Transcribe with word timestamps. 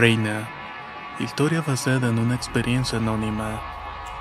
Reina. 0.00 0.48
Historia 1.18 1.60
basada 1.60 2.08
en 2.08 2.18
una 2.18 2.34
experiencia 2.34 2.96
anónima. 2.96 3.60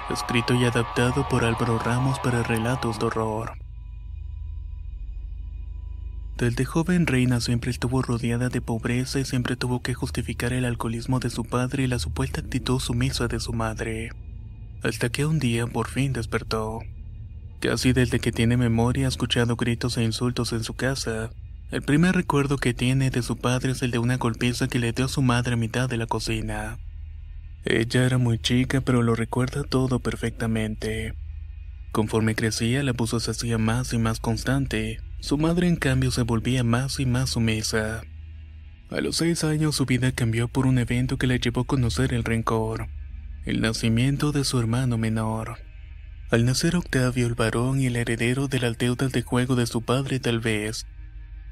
Escrito 0.09 0.53
y 0.53 0.65
adaptado 0.65 1.25
por 1.29 1.45
Álvaro 1.45 1.79
Ramos 1.79 2.19
para 2.19 2.43
relatos 2.43 2.99
de 2.99 3.05
horror. 3.05 3.53
Desde 6.35 6.65
joven 6.65 7.07
Reina 7.07 7.39
siempre 7.39 7.71
estuvo 7.71 8.01
rodeada 8.01 8.49
de 8.49 8.59
pobreza 8.59 9.21
y 9.21 9.23
siempre 9.23 9.55
tuvo 9.55 9.81
que 9.81 9.93
justificar 9.93 10.51
el 10.51 10.65
alcoholismo 10.65 11.21
de 11.21 11.29
su 11.29 11.45
padre 11.45 11.83
y 11.83 11.87
la 11.87 11.99
supuesta 11.99 12.41
actitud 12.41 12.81
sumisa 12.81 13.29
de 13.29 13.39
su 13.39 13.53
madre. 13.53 14.11
Hasta 14.83 15.07
que 15.07 15.25
un 15.25 15.39
día 15.39 15.65
por 15.65 15.87
fin 15.87 16.11
despertó. 16.11 16.81
Casi 17.61 17.93
desde 17.93 18.19
que 18.19 18.33
tiene 18.33 18.57
memoria 18.57 19.05
ha 19.05 19.07
escuchado 19.07 19.55
gritos 19.55 19.97
e 19.97 20.03
insultos 20.03 20.51
en 20.51 20.65
su 20.65 20.73
casa, 20.73 21.29
el 21.71 21.81
primer 21.83 22.15
recuerdo 22.15 22.57
que 22.57 22.73
tiene 22.73 23.11
de 23.11 23.21
su 23.21 23.37
padre 23.37 23.71
es 23.71 23.81
el 23.83 23.91
de 23.91 23.99
una 23.99 24.17
golpiza 24.17 24.67
que 24.67 24.79
le 24.79 24.91
dio 24.91 25.05
a 25.05 25.09
su 25.09 25.21
madre 25.21 25.53
a 25.53 25.57
mitad 25.57 25.87
de 25.87 25.97
la 25.97 26.07
cocina. 26.07 26.79
Ella 27.63 28.05
era 28.05 28.17
muy 28.17 28.39
chica, 28.39 28.81
pero 28.81 29.03
lo 29.03 29.15
recuerda 29.15 29.63
todo 29.63 29.99
perfectamente. 29.99 31.13
Conforme 31.91 32.35
crecía, 32.35 32.79
el 32.79 32.89
abuso 32.89 33.19
se 33.19 33.31
hacía 33.31 33.57
más 33.57 33.93
y 33.93 33.97
más 33.97 34.19
constante. 34.19 35.01
Su 35.19 35.37
madre, 35.37 35.67
en 35.67 35.75
cambio, 35.75 36.11
se 36.11 36.23
volvía 36.23 36.63
más 36.63 36.99
y 36.99 37.05
más 37.05 37.31
sumisa. 37.31 38.01
A 38.89 39.01
los 39.01 39.17
seis 39.17 39.43
años, 39.43 39.75
su 39.75 39.85
vida 39.85 40.11
cambió 40.11 40.47
por 40.47 40.65
un 40.65 40.79
evento 40.79 41.17
que 41.17 41.27
le 41.27 41.39
llevó 41.39 41.61
a 41.61 41.67
conocer 41.67 42.13
el 42.13 42.23
rencor: 42.23 42.87
el 43.45 43.61
nacimiento 43.61 44.31
de 44.31 44.43
su 44.43 44.59
hermano 44.59 44.97
menor. 44.97 45.57
Al 46.31 46.45
nacer 46.45 46.75
Octavio, 46.75 47.27
el 47.27 47.35
varón 47.35 47.81
y 47.81 47.87
el 47.87 47.95
heredero 47.95 48.47
de 48.47 48.59
las 48.59 48.77
deudas 48.77 49.11
de 49.11 49.21
juego 49.21 49.55
de 49.55 49.67
su 49.67 49.81
padre, 49.81 50.19
tal 50.19 50.39
vez, 50.39 50.87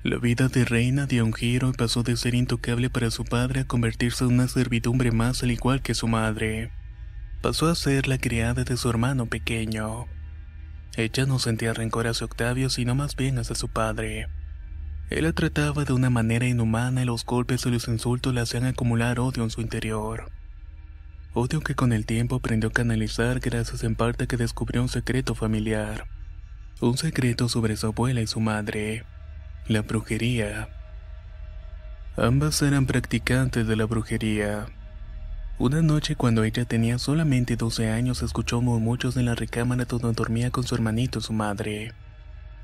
la 0.03 0.17
vida 0.17 0.48
de 0.48 0.64
Reina 0.64 1.08
dio 1.08 1.26
un 1.26 1.34
giro 1.34 1.70
y 1.70 1.73
pasó 1.73 2.03
de 2.03 2.16
ser 2.17 2.36
intocable 2.36 2.90
para 2.90 3.09
su 3.09 3.26
padre 3.26 3.62
a 3.62 3.66
convertirse 3.66 4.23
en 4.23 4.34
una 4.34 4.48
servidumbre 4.48 5.12
más 5.12 5.41
al 5.44 5.52
igual 5.52 5.81
que 5.81 5.96
su 5.96 6.08
madre. 6.08 6.72
Pasó 7.41 7.68
a 7.68 7.75
ser 7.75 8.08
la 8.08 8.18
criada 8.18 8.63
de 8.63 8.78
su 8.78 8.90
hermano 8.90 9.25
pequeño. 9.25 10.06
Ella 10.96 11.25
no 11.25 11.40
sentía 11.40 11.74
rencor 11.74 12.08
hacia 12.08 12.25
Octavio, 12.25 12.69
sino 12.69 12.96
más 12.96 13.16
bien 13.16 13.40
hacia 13.40 13.56
su 13.56 13.69
padre. 13.69 14.28
Él 15.09 15.24
la 15.24 15.34
trataba 15.34 15.84
de 15.84 15.94
una 15.94 16.09
manera 16.09 16.47
inhumana 16.47 17.02
y 17.02 17.06
los 17.06 17.25
golpes 17.25 17.66
y 17.66 17.72
los 17.72 17.88
insultos 17.88 18.34
le 18.34 18.41
hacían 18.41 18.66
acumular 18.66 19.19
odio 19.19 19.44
en 19.44 19.50
su 19.50 19.62
interior. 19.62 20.31
Odio 21.34 21.62
que 21.62 21.75
con 21.75 21.91
el 21.91 22.06
tiempo 22.06 22.35
aprendió 22.35 22.69
a 22.69 22.74
canalizar 22.74 23.40
gracias 23.40 23.84
en 23.84 23.96
parte 23.96 24.24
a 24.24 24.28
que 24.28 24.38
descubrió 24.38 24.81
un 24.81 24.90
secreto 24.90 25.34
familiar. 25.34 26.08
Un 26.81 26.97
secreto 26.97 27.50
sobre 27.50 27.75
su 27.78 27.88
abuela 27.88 28.22
y 28.22 28.28
su 28.28 28.40
madre 28.40 29.06
la 29.67 29.81
brujería. 29.81 30.69
Ambas 32.16 32.61
eran 32.61 32.85
practicantes 32.85 33.67
de 33.67 33.75
la 33.75 33.85
brujería. 33.85 34.67
Una 35.59 35.81
noche 35.81 36.16
cuando 36.16 36.45
ella 36.45 36.63
tenía 36.63 36.97
solamente 37.00 37.57
12 37.57 37.89
años 37.89 38.22
escuchó 38.22 38.61
murmullos 38.61 39.17
en 39.17 39.25
la 39.25 39.35
recámara 39.35 39.83
donde 39.83 40.13
dormía 40.13 40.51
con 40.51 40.63
su 40.63 40.75
hermanito 40.75 41.19
y 41.19 41.22
su 41.22 41.33
madre. 41.33 41.91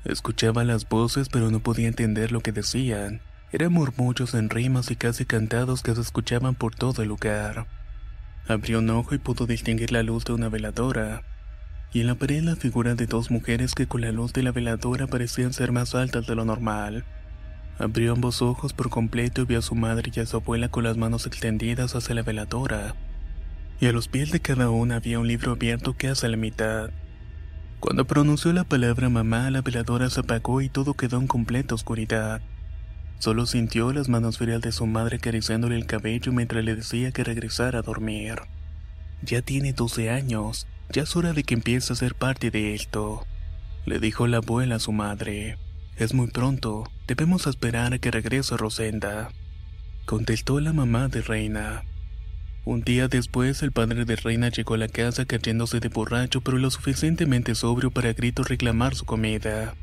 Escuchaba 0.04 0.64
las 0.64 0.88
voces 0.88 1.28
pero 1.28 1.50
no 1.50 1.60
podía 1.60 1.88
entender 1.88 2.32
lo 2.32 2.40
que 2.40 2.52
decían. 2.52 3.20
Eran 3.52 3.72
murmullos 3.72 4.32
en 4.32 4.48
rimas 4.48 4.90
y 4.90 4.96
casi 4.96 5.26
cantados 5.26 5.82
que 5.82 5.94
se 5.94 6.00
escuchaban 6.00 6.54
por 6.54 6.74
todo 6.74 7.02
el 7.02 7.08
lugar. 7.08 7.66
Abrió 8.48 8.78
un 8.78 8.88
ojo 8.88 9.14
y 9.14 9.18
pudo 9.18 9.46
distinguir 9.46 9.92
la 9.92 10.02
luz 10.02 10.24
de 10.24 10.32
una 10.32 10.48
veladora 10.48 11.22
y 11.94 12.00
en 12.00 12.08
la 12.08 12.16
pared 12.16 12.42
la 12.42 12.56
figura 12.56 12.96
de 12.96 13.06
dos 13.06 13.30
mujeres 13.30 13.72
que 13.72 13.86
con 13.86 14.00
la 14.00 14.10
luz 14.10 14.32
de 14.32 14.42
la 14.42 14.50
veladora 14.50 15.06
parecían 15.06 15.52
ser 15.52 15.70
más 15.70 15.94
altas 15.94 16.26
de 16.26 16.34
lo 16.34 16.44
normal. 16.44 17.04
Abrió 17.78 18.12
ambos 18.12 18.42
ojos 18.42 18.72
por 18.72 18.90
completo 18.90 19.42
y 19.42 19.44
vio 19.44 19.60
a 19.60 19.62
su 19.62 19.76
madre 19.76 20.10
y 20.12 20.18
a 20.18 20.26
su 20.26 20.38
abuela 20.38 20.68
con 20.68 20.82
las 20.82 20.96
manos 20.96 21.24
extendidas 21.24 21.94
hacia 21.94 22.16
la 22.16 22.22
veladora. 22.22 22.96
Y 23.80 23.86
a 23.86 23.92
los 23.92 24.08
pies 24.08 24.32
de 24.32 24.40
cada 24.40 24.70
una 24.70 24.96
había 24.96 25.20
un 25.20 25.28
libro 25.28 25.52
abierto 25.52 25.96
que 25.96 26.08
hace 26.08 26.28
la 26.28 26.36
mitad. 26.36 26.90
Cuando 27.78 28.04
pronunció 28.06 28.52
la 28.52 28.64
palabra 28.64 29.08
mamá, 29.08 29.48
la 29.52 29.62
veladora 29.62 30.10
se 30.10 30.18
apagó 30.18 30.62
y 30.62 30.68
todo 30.68 30.94
quedó 30.94 31.18
en 31.18 31.28
completa 31.28 31.76
oscuridad. 31.76 32.42
Solo 33.20 33.46
sintió 33.46 33.92
las 33.92 34.08
manos 34.08 34.38
frías 34.38 34.60
de 34.60 34.72
su 34.72 34.86
madre 34.86 35.18
acariciándole 35.18 35.76
el 35.76 35.86
cabello 35.86 36.32
mientras 36.32 36.64
le 36.64 36.74
decía 36.74 37.12
que 37.12 37.22
regresara 37.22 37.78
a 37.78 37.82
dormir. 37.82 38.40
Ya 39.22 39.42
tiene 39.42 39.72
12 39.72 40.10
años, 40.10 40.66
ya 40.90 41.02
es 41.02 41.16
hora 41.16 41.32
de 41.32 41.42
que 41.44 41.54
empiece 41.54 41.92
a 41.92 41.96
ser 41.96 42.14
parte 42.14 42.50
de 42.50 42.74
esto, 42.74 43.26
le 43.86 43.98
dijo 43.98 44.26
la 44.26 44.38
abuela 44.38 44.76
a 44.76 44.80
su 44.80 44.92
madre. 44.92 45.58
Es 45.96 46.14
muy 46.14 46.28
pronto, 46.28 46.90
debemos 47.06 47.46
esperar 47.46 47.94
a 47.94 47.98
que 47.98 48.10
regrese 48.10 48.56
Rosenda, 48.56 49.30
contestó 50.06 50.60
la 50.60 50.72
mamá 50.72 51.08
de 51.08 51.22
Reina. 51.22 51.84
Un 52.64 52.82
día 52.82 53.08
después, 53.08 53.62
el 53.62 53.72
padre 53.72 54.04
de 54.04 54.16
Reina 54.16 54.48
llegó 54.48 54.74
a 54.74 54.78
la 54.78 54.88
casa 54.88 55.26
cayéndose 55.26 55.80
de 55.80 55.88
borracho, 55.88 56.40
pero 56.40 56.58
lo 56.58 56.70
suficientemente 56.70 57.54
sobrio 57.54 57.90
para 57.90 58.14
gritos 58.14 58.48
reclamar 58.48 58.94
su 58.94 59.04
comida. 59.04 59.74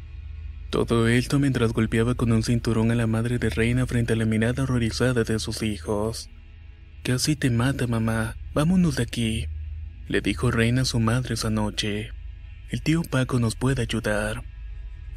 Todo 0.72 1.08
esto 1.08 1.38
mientras 1.38 1.74
golpeaba 1.74 2.16
con 2.16 2.32
un 2.32 2.44
cinturón 2.44 2.92
a 2.92 2.96
la 2.96 3.06
madre 3.06 3.38
de 3.38 3.50
Reina 3.50 3.86
frente 3.86 4.14
a 4.14 4.16
la 4.16 4.26
mirada 4.26 4.64
horrorizada 4.64 5.24
de 5.24 5.38
sus 5.38 5.62
hijos. 5.62 6.30
Casi 7.04 7.36
te 7.36 7.50
mata, 7.50 7.88
mamá. 7.88 8.36
Vámonos 8.54 8.96
de 8.96 9.04
aquí 9.04 9.48
le 10.12 10.20
dijo 10.20 10.52
Reina 10.52 10.82
a 10.82 10.86
su 10.86 11.00
madre 11.00 11.36
esa 11.36 11.50
noche. 11.50 12.12
El 12.70 12.82
tío 12.82 13.02
Paco 13.02 13.40
nos 13.40 13.56
puede 13.56 13.82
ayudar. 13.82 14.44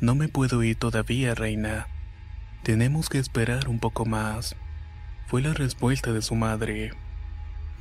No 0.00 0.15
me 0.15 0.28
puedo 0.28 0.62
ir 0.62 0.77
todavía, 0.77 1.34
Reina. 1.34 1.88
Tenemos 2.62 3.09
que 3.09 3.19
esperar 3.19 3.69
un 3.69 3.81
poco 3.81 4.06
más. 4.06 4.54
Fue 5.27 5.43
la 5.43 5.53
respuesta 5.53 6.12
de 6.12 6.22
su 6.22 6.37
madre. 6.37 6.93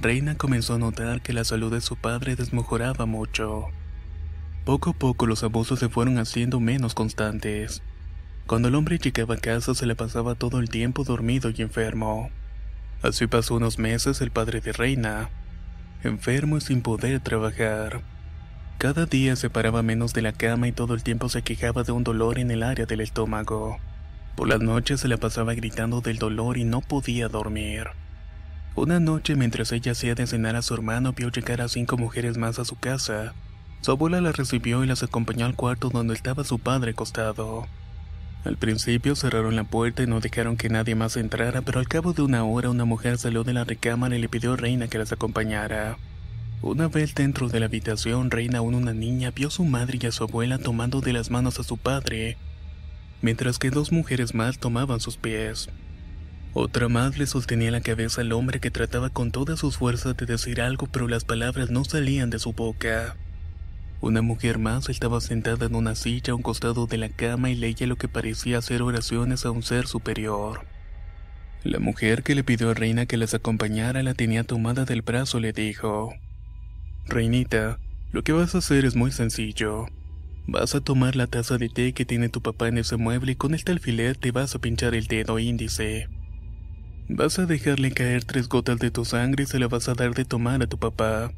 Reina 0.01 0.35
comenzó 0.35 0.73
a 0.73 0.79
notar 0.79 1.21
que 1.21 1.33
la 1.33 1.43
salud 1.43 1.71
de 1.71 1.81
su 1.81 1.97
padre 1.97 2.35
desmejoraba 2.35 3.05
mucho. 3.05 3.67
Poco 4.65 4.89
a 4.89 4.93
poco 4.93 5.27
los 5.27 5.43
abusos 5.43 5.79
se 5.79 5.89
fueron 5.89 6.17
haciendo 6.17 6.59
menos 6.59 6.95
constantes. 6.95 7.83
Cuando 8.47 8.69
el 8.69 8.75
hombre 8.75 8.97
llegaba 8.97 9.35
a 9.35 9.37
casa 9.37 9.75
se 9.75 9.85
le 9.85 9.95
pasaba 9.95 10.33
todo 10.33 10.59
el 10.59 10.69
tiempo 10.69 11.03
dormido 11.03 11.51
y 11.55 11.61
enfermo. 11.61 12.31
Así 13.03 13.27
pasó 13.27 13.55
unos 13.55 13.77
meses 13.77 14.19
el 14.21 14.31
padre 14.31 14.61
de 14.61 14.73
Reina, 14.73 15.29
enfermo 16.03 16.57
y 16.57 16.61
sin 16.61 16.81
poder 16.81 17.19
trabajar. 17.19 18.01
Cada 18.77 19.05
día 19.05 19.35
se 19.35 19.49
paraba 19.49 19.81
menos 19.81 20.13
de 20.13 20.21
la 20.21 20.33
cama 20.33 20.67
y 20.67 20.71
todo 20.71 20.93
el 20.93 21.03
tiempo 21.03 21.29
se 21.29 21.41
quejaba 21.41 21.83
de 21.83 21.91
un 21.91 22.03
dolor 22.03 22.39
en 22.39 22.51
el 22.51 22.63
área 22.63 22.85
del 22.85 23.01
estómago. 23.01 23.77
Por 24.35 24.47
las 24.47 24.61
noches 24.61 24.99
se 24.99 25.07
la 25.07 25.17
pasaba 25.17 25.53
gritando 25.53 26.01
del 26.01 26.17
dolor 26.17 26.57
y 26.57 26.65
no 26.65 26.81
podía 26.81 27.29
dormir. 27.29 27.87
Una 28.75 28.99
noche 28.99 29.35
mientras 29.35 29.71
ella 29.71 29.91
hacía 29.91 30.15
de 30.15 30.25
cenar 30.25 30.55
a 30.55 30.63
su 30.63 30.73
hermano 30.73 31.13
vio 31.13 31.29
llegar 31.29 31.61
a 31.61 31.69
cinco 31.69 31.95
mujeres 31.95 32.37
más 32.37 32.57
a 32.57 32.65
su 32.65 32.75
casa. 32.75 33.33
Su 33.81 33.91
abuela 33.91 34.19
las 34.19 34.35
recibió 34.35 34.83
y 34.83 34.87
las 34.87 35.03
acompañó 35.03 35.45
al 35.45 35.55
cuarto 35.55 35.89
donde 35.89 36.15
estaba 36.15 36.43
su 36.43 36.57
padre 36.57 36.91
acostado. 36.91 37.67
Al 38.43 38.57
principio 38.57 39.15
cerraron 39.15 39.55
la 39.55 39.63
puerta 39.63 40.03
y 40.03 40.07
no 40.07 40.19
dejaron 40.19 40.57
que 40.57 40.69
nadie 40.69 40.95
más 40.95 41.15
entrara, 41.17 41.61
pero 41.61 41.79
al 41.79 41.87
cabo 41.87 42.13
de 42.13 42.23
una 42.23 42.43
hora 42.43 42.69
una 42.69 42.85
mujer 42.85 43.17
salió 43.17 43.43
de 43.43 43.53
la 43.53 43.63
recámara 43.63 44.15
y 44.17 44.19
le 44.21 44.29
pidió 44.29 44.53
a 44.53 44.57
Reina 44.57 44.87
que 44.89 44.97
las 44.97 45.11
acompañara. 45.13 45.97
Una 46.61 46.87
vez 46.87 47.15
dentro 47.15 47.49
de 47.49 47.59
la 47.59 47.67
habitación, 47.67 48.31
Reina, 48.31 48.59
aún 48.59 48.75
una 48.75 48.93
niña, 48.93 49.31
vio 49.31 49.47
a 49.49 49.51
su 49.51 49.65
madre 49.65 49.97
y 50.01 50.05
a 50.07 50.11
su 50.11 50.23
abuela 50.23 50.57
tomando 50.57 51.01
de 51.01 51.13
las 51.13 51.29
manos 51.31 51.59
a 51.59 51.63
su 51.63 51.77
padre. 51.77 52.37
mientras 53.21 53.57
que 53.57 53.69
dos 53.69 53.91
mujeres 53.93 54.33
más 54.35 54.59
tomaban 54.59 54.99
sus 54.99 55.17
pies. 55.17 55.69
Otra 56.53 56.89
más 56.89 57.17
le 57.17 57.25
sostenía 57.25 57.71
la 57.71 57.81
cabeza 57.81 58.21
al 58.21 58.33
hombre 58.33 58.59
que 58.59 58.69
trataba 58.69 59.09
con 59.09 59.31
todas 59.31 59.59
sus 59.59 59.77
fuerzas 59.77 60.15
de 60.17 60.25
decir 60.25 60.61
algo, 60.61 60.87
pero 60.87 61.07
las 61.07 61.23
palabras 61.23 61.71
no 61.71 61.85
salían 61.85 62.29
de 62.29 62.39
su 62.39 62.53
boca. 62.53 63.15
Una 64.03 64.21
mujer 64.21 64.59
más 64.59 64.89
estaba 64.89 65.21
sentada 65.21 65.65
en 65.65 65.75
una 65.75 65.95
silla 65.95 66.33
a 66.33 66.35
un 66.35 66.41
costado 66.41 66.87
de 66.87 66.97
la 66.97 67.07
cama 67.07 67.49
y 67.51 67.55
leía 67.55 67.87
lo 67.87 67.95
que 67.95 68.09
parecía 68.09 68.57
hacer 68.57 68.81
oraciones 68.81 69.45
a 69.45 69.51
un 69.51 69.63
ser 69.63 69.87
superior. 69.87 70.65
La 71.63 71.79
mujer 71.79 72.21
que 72.21 72.35
le 72.35 72.43
pidió 72.43 72.71
a 72.71 72.73
Reina 72.73 73.05
que 73.05 73.15
las 73.15 73.33
acompañara 73.33 74.03
la 74.03 74.13
tenía 74.13 74.43
tomada 74.43 74.83
del 74.83 75.03
brazo 75.03 75.39
le 75.39 75.53
dijo, 75.53 76.13
Reinita, 77.05 77.79
lo 78.11 78.25
que 78.25 78.33
vas 78.33 78.55
a 78.55 78.57
hacer 78.57 78.83
es 78.83 78.97
muy 78.97 79.13
sencillo. 79.13 79.85
Vas 80.47 80.75
a 80.75 80.81
tomar 80.81 81.15
la 81.15 81.27
taza 81.27 81.57
de 81.57 81.69
té 81.69 81.93
que 81.93 82.03
tiene 82.03 82.27
tu 82.27 82.41
papá 82.41 82.67
en 82.67 82.79
ese 82.79 82.97
mueble 82.97 83.31
y 83.31 83.35
con 83.35 83.55
este 83.55 83.71
alfiler 83.71 84.17
te 84.17 84.31
vas 84.31 84.53
a 84.53 84.59
pinchar 84.59 84.95
el 84.95 85.07
dedo 85.07 85.39
índice. 85.39 86.09
Vas 87.07 87.39
a 87.39 87.45
dejarle 87.45 87.93
caer 87.93 88.25
tres 88.25 88.49
gotas 88.49 88.79
de 88.79 88.91
tu 88.91 89.05
sangre 89.05 89.43
y 89.43 89.47
se 89.47 89.59
la 89.59 89.69
vas 89.69 89.87
a 89.87 89.93
dar 89.93 90.13
de 90.13 90.25
tomar 90.25 90.61
a 90.61 90.67
tu 90.67 90.77
papá. 90.77 91.31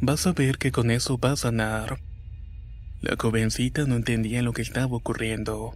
Vas 0.00 0.24
a 0.28 0.32
ver 0.32 0.58
que 0.58 0.70
con 0.70 0.92
eso 0.92 1.18
va 1.18 1.32
a 1.32 1.36
sanar. 1.36 1.98
La 3.02 3.16
jovencita 3.18 3.84
no 3.84 3.96
entendía 3.96 4.42
lo 4.42 4.52
que 4.52 4.62
estaba 4.62 4.94
ocurriendo. 4.94 5.74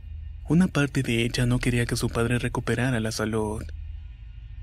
Una 0.48 0.68
parte 0.68 1.02
de 1.02 1.24
ella 1.24 1.44
no 1.44 1.58
quería 1.58 1.84
que 1.84 1.96
su 1.96 2.08
padre 2.08 2.38
recuperara 2.38 3.00
la 3.00 3.10
salud, 3.10 3.64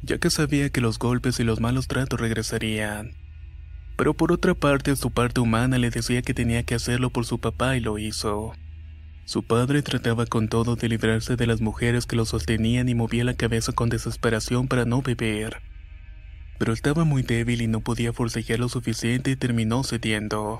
ya 0.02 0.18
que 0.18 0.30
sabía 0.30 0.70
que 0.70 0.80
los 0.80 0.98
golpes 0.98 1.42
y 1.42 1.44
los 1.44 1.60
malos 1.60 1.90
tratos 1.90 2.22
regresarían. 2.22 3.12
Pero 3.98 4.14
por 4.14 4.32
otra 4.32 4.54
parte, 4.54 4.96
su 4.96 5.12
parte 5.12 5.42
humana 5.42 5.78
le 5.78 5.90
decía 5.90 6.22
que 6.22 6.34
tenía 6.34 6.64
que 6.64 6.76
hacerlo 6.76 7.10
por 7.10 7.26
su 7.26 7.38
papá 7.38 7.76
y 7.76 7.82
lo 7.82 7.98
hizo. 7.98 8.54
Su 9.26 9.44
padre 9.44 9.82
trataba 9.82 10.26
con 10.26 10.48
todo 10.48 10.78
de 10.78 10.88
librarse 10.88 11.36
de 11.36 11.48
las 11.48 11.60
mujeres 11.60 12.06
que 12.06 12.16
lo 12.16 12.24
sostenían 12.24 12.88
y 12.88 12.96
movía 12.96 13.26
la 13.26 13.34
cabeza 13.34 13.74
con 13.74 13.90
desesperación 13.90 14.70
para 14.70 14.86
no 14.86 15.02
beber. 15.02 15.62
Pero 16.60 16.72
estaba 16.72 17.04
muy 17.04 17.24
débil 17.24 17.62
y 17.62 17.68
no 17.68 17.82
podía 17.82 18.14
forcejear 18.14 18.62
lo 18.62 18.70
suficiente 18.70 19.32
y 19.32 19.36
terminó 19.36 19.84
cediendo. 19.84 20.60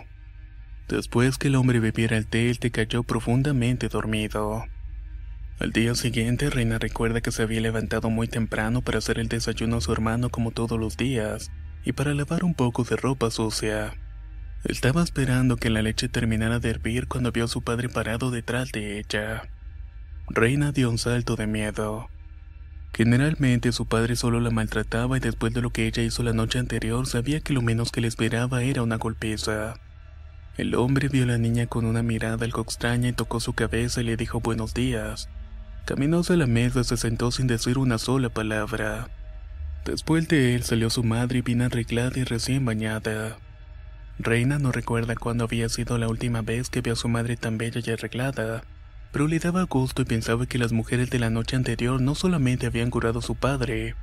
Después 0.88 1.38
que 1.38 1.48
el 1.48 1.56
hombre 1.56 1.80
bebiera 1.80 2.18
el 2.18 2.28
té, 2.28 2.50
él 2.50 2.60
te 2.60 2.72
cayó 2.72 3.04
profundamente 3.04 3.88
dormido. 3.88 4.66
Al 5.60 5.72
día 5.72 5.96
siguiente, 5.96 6.50
Reina 6.50 6.78
recuerda 6.78 7.22
que 7.22 7.32
se 7.32 7.44
había 7.44 7.62
levantado 7.62 8.10
muy 8.10 8.28
temprano 8.28 8.82
para 8.82 8.98
hacer 8.98 9.20
el 9.20 9.30
desayuno 9.30 9.78
a 9.78 9.82
su 9.82 9.94
hermano 9.94 10.30
como 10.30 10.52
todos 10.52 10.80
los 10.80 10.98
días, 10.98 11.52
y 11.86 11.94
para 11.94 12.14
lavar 12.14 12.44
un 12.44 12.54
poco 12.54 12.84
de 12.84 12.96
ropa 12.96 13.32
sucia. 13.32 13.94
Estaba 14.66 15.04
esperando 15.04 15.58
que 15.58 15.70
la 15.70 15.82
leche 15.82 16.10
terminara 16.10 16.60
de 16.60 16.70
hervir 16.70 17.08
cuando 17.08 17.32
vio 17.32 17.46
a 17.46 17.50
su 17.50 17.62
padre 17.62 17.90
parado 17.90 18.32
detrás 18.32 18.72
de 18.72 19.00
ella. 19.00 19.44
Reina 20.28 20.72
dio 20.72 20.90
un 20.90 20.98
salto 20.98 21.36
de 21.36 21.48
miedo. 21.48 22.10
Generalmente 22.94 23.72
su 23.72 23.88
padre 23.88 24.16
solo 24.16 24.40
la 24.40 24.52
maltrataba 24.52 25.18
y 25.18 25.20
después 25.20 25.54
de 25.54 25.62
lo 25.62 25.72
que 25.72 25.88
ella 25.88 26.04
hizo 26.04 26.24
la 26.24 26.34
noche 26.34 26.60
anterior 26.60 27.06
sabía 27.08 27.42
que 27.42 27.54
lo 27.54 27.62
menos 27.62 27.92
que 27.92 28.02
le 28.02 28.08
esperaba 28.08 28.64
era 28.64 28.84
una 28.84 28.98
golpiza. 28.98 29.76
El 30.56 30.76
hombre 30.76 31.10
vio 31.10 31.24
a 31.24 31.28
la 31.28 31.40
niña 31.40 31.66
con 31.66 31.84
una 31.84 32.04
mirada 32.04 32.46
algo 32.46 32.62
extraña 32.62 33.10
y 33.10 33.14
tocó 33.14 33.40
su 33.40 33.54
cabeza 33.54 34.02
y 34.02 34.04
le 34.04 34.18
dijo 34.18 34.40
buenos 34.40 34.76
días. 34.76 35.28
Caminó 35.86 36.20
hacia 36.20 36.38
la 36.38 36.46
mesa 36.46 36.82
y 36.82 36.84
se 36.84 36.96
sentó 36.96 37.32
sin 37.32 37.48
decir 37.48 37.80
una 37.80 37.98
sola 37.98 38.30
palabra. 38.30 39.08
Después 39.84 40.28
de 40.28 40.54
él 40.54 40.64
salió 40.64 40.92
su 40.92 41.04
madre 41.04 41.42
bien 41.42 41.64
arreglada 41.64 42.20
y 42.20 42.24
recién 42.24 42.66
bañada. 42.66 43.38
Reina 44.20 44.60
no 44.60 44.72
recuerda 44.72 45.16
cuándo 45.16 45.46
había 45.46 45.70
sido 45.70 45.98
la 45.98 46.08
última 46.08 46.44
vez 46.44 46.70
que 46.70 46.82
vio 46.82 46.94
a 46.94 46.98
su 46.98 47.10
madre 47.10 47.36
tan 47.36 47.58
bella 47.58 47.82
y 47.84 47.90
arreglada, 47.90 48.64
pero 49.12 49.28
le 49.28 49.40
daba 49.40 49.64
gusto 49.64 50.04
y 50.04 50.06
pensaba 50.06 50.46
que 50.46 50.60
las 50.60 50.72
mujeres 50.72 51.10
de 51.10 51.18
la 51.18 51.32
noche 51.32 51.56
anterior 51.56 52.00
no 52.00 52.14
solamente 52.14 52.68
habían 52.68 52.92
curado 52.92 53.20
a 53.20 53.24
su 53.24 53.34
padre, 53.34 53.96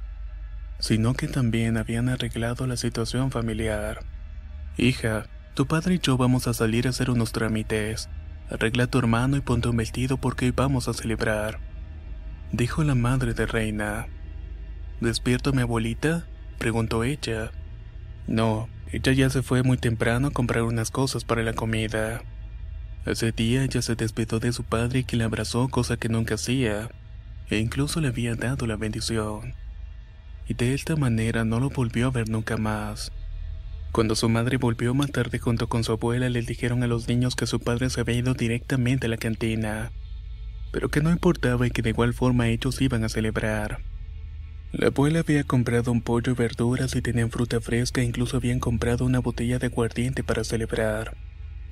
sino 0.81 1.14
que 1.14 1.29
también 1.29 1.76
habían 1.76 2.08
arreglado 2.08 2.67
la 2.67 2.76
situación 2.76 3.31
familiar. 3.31 4.00
Hija, 4.76 5.26
tu 5.60 5.66
padre 5.66 5.96
y 5.96 5.98
yo 5.98 6.16
vamos 6.16 6.46
a 6.46 6.54
salir 6.54 6.86
a 6.86 6.88
hacer 6.88 7.10
unos 7.10 7.32
trámites. 7.32 8.08
Arregla 8.48 8.84
a 8.84 8.86
tu 8.86 8.98
hermano 8.98 9.36
y 9.36 9.42
ponte 9.42 9.68
un 9.68 9.76
vestido 9.76 10.16
porque 10.16 10.46
hoy 10.46 10.54
vamos 10.56 10.88
a 10.88 10.94
celebrar. 10.94 11.58
Dijo 12.50 12.82
la 12.82 12.94
madre 12.94 13.34
de 13.34 13.44
Reina. 13.44 14.06
¿Despierto 15.02 15.52
mi 15.52 15.60
abuelita? 15.60 16.24
preguntó 16.56 17.04
ella. 17.04 17.50
No, 18.26 18.70
ella 18.90 19.12
ya 19.12 19.28
se 19.28 19.42
fue 19.42 19.62
muy 19.62 19.76
temprano 19.76 20.28
a 20.28 20.30
comprar 20.30 20.62
unas 20.62 20.90
cosas 20.90 21.24
para 21.24 21.42
la 21.42 21.52
comida. 21.52 22.22
Ese 23.04 23.30
día 23.30 23.62
ella 23.62 23.82
se 23.82 23.96
despidió 23.96 24.40
de 24.40 24.54
su 24.54 24.64
padre 24.64 25.04
que 25.04 25.18
la 25.18 25.26
abrazó, 25.26 25.68
cosa 25.68 25.98
que 25.98 26.08
nunca 26.08 26.36
hacía, 26.36 26.88
e 27.50 27.58
incluso 27.58 28.00
le 28.00 28.08
había 28.08 28.34
dado 28.34 28.66
la 28.66 28.76
bendición. 28.76 29.52
Y 30.48 30.54
de 30.54 30.72
esta 30.72 30.96
manera 30.96 31.44
no 31.44 31.60
lo 31.60 31.68
volvió 31.68 32.06
a 32.06 32.10
ver 32.10 32.30
nunca 32.30 32.56
más. 32.56 33.12
Cuando 33.92 34.14
su 34.14 34.28
madre 34.28 34.56
volvió 34.56 34.94
más 34.94 35.10
tarde 35.10 35.40
junto 35.40 35.69
con 35.69 35.82
su 35.82 35.90
abuela, 35.92 36.28
le 36.28 36.42
dijeron 36.42 36.84
a 36.84 36.87
los 36.87 37.08
niños 37.08 37.34
que 37.34 37.46
su 37.46 37.58
padre 37.58 37.90
se 37.90 38.00
había 38.00 38.16
ido 38.16 38.34
directamente 38.34 39.06
a 39.06 39.10
la 39.10 39.16
cantina, 39.16 39.90
pero 40.70 40.90
que 40.90 41.00
no 41.00 41.10
importaba 41.10 41.66
y 41.66 41.70
que 41.70 41.82
de 41.82 41.90
igual 41.90 42.14
forma 42.14 42.48
ellos 42.48 42.81
iban 42.81 43.02
a 43.02 43.08
celebrar. 43.08 43.82
La 44.72 44.88
abuela 44.88 45.20
había 45.20 45.42
comprado 45.42 45.90
un 45.90 46.02
pollo 46.02 46.31
y 46.31 46.37
verduras 46.37 46.94
y 46.94 47.02
tenían 47.02 47.32
fruta 47.32 47.60
fresca 47.60 48.00
e 48.00 48.04
incluso 48.04 48.37
habían 48.37 48.60
comprado 48.60 49.04
una 49.04 49.19
botella 49.19 49.58
de 49.58 49.66
aguardiente 49.66 50.22
para 50.22 50.44
celebrar. 50.44 51.16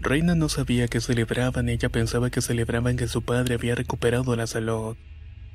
Reina 0.00 0.35
no 0.35 0.49
sabía 0.49 0.88
que 0.88 1.00
celebraban, 1.00 1.69
ella 1.69 1.88
pensaba 1.88 2.31
que 2.31 2.41
celebraban 2.41 2.97
que 2.97 3.06
su 3.06 3.23
padre 3.23 3.55
había 3.55 3.76
recuperado 3.76 4.35
la 4.35 4.49
salud, 4.49 4.97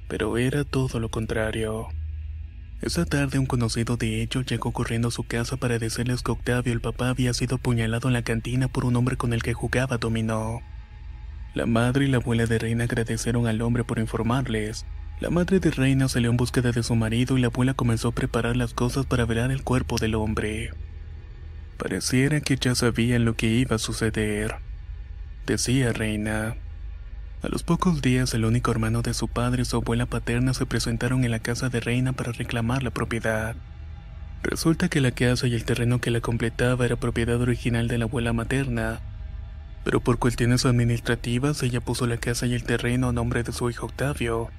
pero 0.07 0.37
era 0.37 0.63
todo 0.63 1.01
lo 1.01 1.09
contrario. 1.09 1.89
Esa 2.83 3.05
tarde 3.05 3.39
un 3.39 3.45
conocido 3.45 3.95
de 3.95 4.21
ellos 4.21 4.45
llegó 4.45 4.73
corriendo 4.73 5.07
a 5.07 5.11
su 5.11 5.23
casa 5.23 5.55
para 5.55 5.79
decirles 5.79 6.21
que 6.21 6.33
Octavio, 6.33 6.73
el 6.73 6.81
papá, 6.81 7.07
había 7.07 7.33
sido 7.33 7.55
apuñalado 7.55 8.09
en 8.09 8.13
la 8.13 8.23
cantina 8.23 8.67
por 8.67 8.83
un 8.83 8.97
hombre 8.97 9.15
con 9.15 9.31
el 9.31 9.41
que 9.41 9.53
jugaba 9.53 9.97
dominó. 9.97 10.59
La 11.53 11.65
madre 11.65 12.03
y 12.03 12.07
la 12.09 12.17
abuela 12.17 12.45
de 12.45 12.59
Reina 12.59 12.83
agradecieron 12.83 13.47
al 13.47 13.61
hombre 13.61 13.85
por 13.85 13.99
informarles, 13.99 14.85
la 15.21 15.29
madre 15.29 15.61
de 15.61 15.71
Reina 15.71 16.09
salió 16.09 16.29
en 16.29 16.35
búsqueda 16.35 16.73
de 16.73 16.83
su 16.83 16.93
marido 16.95 17.37
y 17.37 17.41
la 17.41 17.47
abuela 17.47 17.73
comenzó 17.73 18.09
a 18.09 18.15
preparar 18.15 18.57
las 18.57 18.73
cosas 18.73 19.05
para 19.05 19.23
velar 19.23 19.51
el 19.51 19.63
cuerpo 19.63 19.97
del 19.97 20.15
hombre. 20.15 20.71
Pareciera 21.77 22.41
que 22.41 22.57
ya 22.57 22.75
sabían 22.75 23.23
lo 23.23 23.37
que 23.37 23.47
iba 23.47 23.77
a 23.77 23.79
suceder, 23.79 24.55
decía 25.45 25.93
Reina. 25.93 26.57
A 27.43 27.49
los 27.49 27.61
pocos 27.61 28.01
días 28.01 28.33
el 28.33 28.45
único 28.45 28.71
hermano 28.71 29.03
de 29.03 29.13
su 29.13 29.27
padre 29.27 29.61
y 29.61 29.65
su 29.65 29.75
abuela 29.75 30.07
paterna 30.07 30.55
se 30.55 30.65
presentaron 30.65 31.23
en 31.23 31.31
la 31.31 31.39
casa 31.39 31.69
de 31.69 31.79
Reina 31.79 32.13
para 32.13 32.31
reclamar 32.31 32.81
la 32.81 32.89
propiedad. 32.89 33.55
Resulta 34.41 34.89
que 34.89 35.01
la 35.01 35.11
casa 35.11 35.47
y 35.47 35.53
el 35.53 35.65
terreno 35.65 35.99
que 35.99 36.09
la 36.09 36.21
completaba 36.21 36.85
era 36.85 36.95
propiedad 36.95 37.39
original 37.39 37.87
de 37.87 37.99
la 37.99 38.05
abuela 38.05 38.33
materna, 38.33 39.01
pero 39.83 39.99
por 39.99 40.17
cuestiones 40.17 40.65
administrativas 40.65 41.61
ella 41.61 41.81
puso 41.81 42.07
la 42.07 42.17
casa 42.17 42.47
y 42.47 42.53
el 42.53 42.63
terreno 42.63 43.09
a 43.09 43.13
nombre 43.13 43.43
de 43.43 43.51
su 43.51 43.69
hijo 43.69 43.85
Octavio 43.85 44.49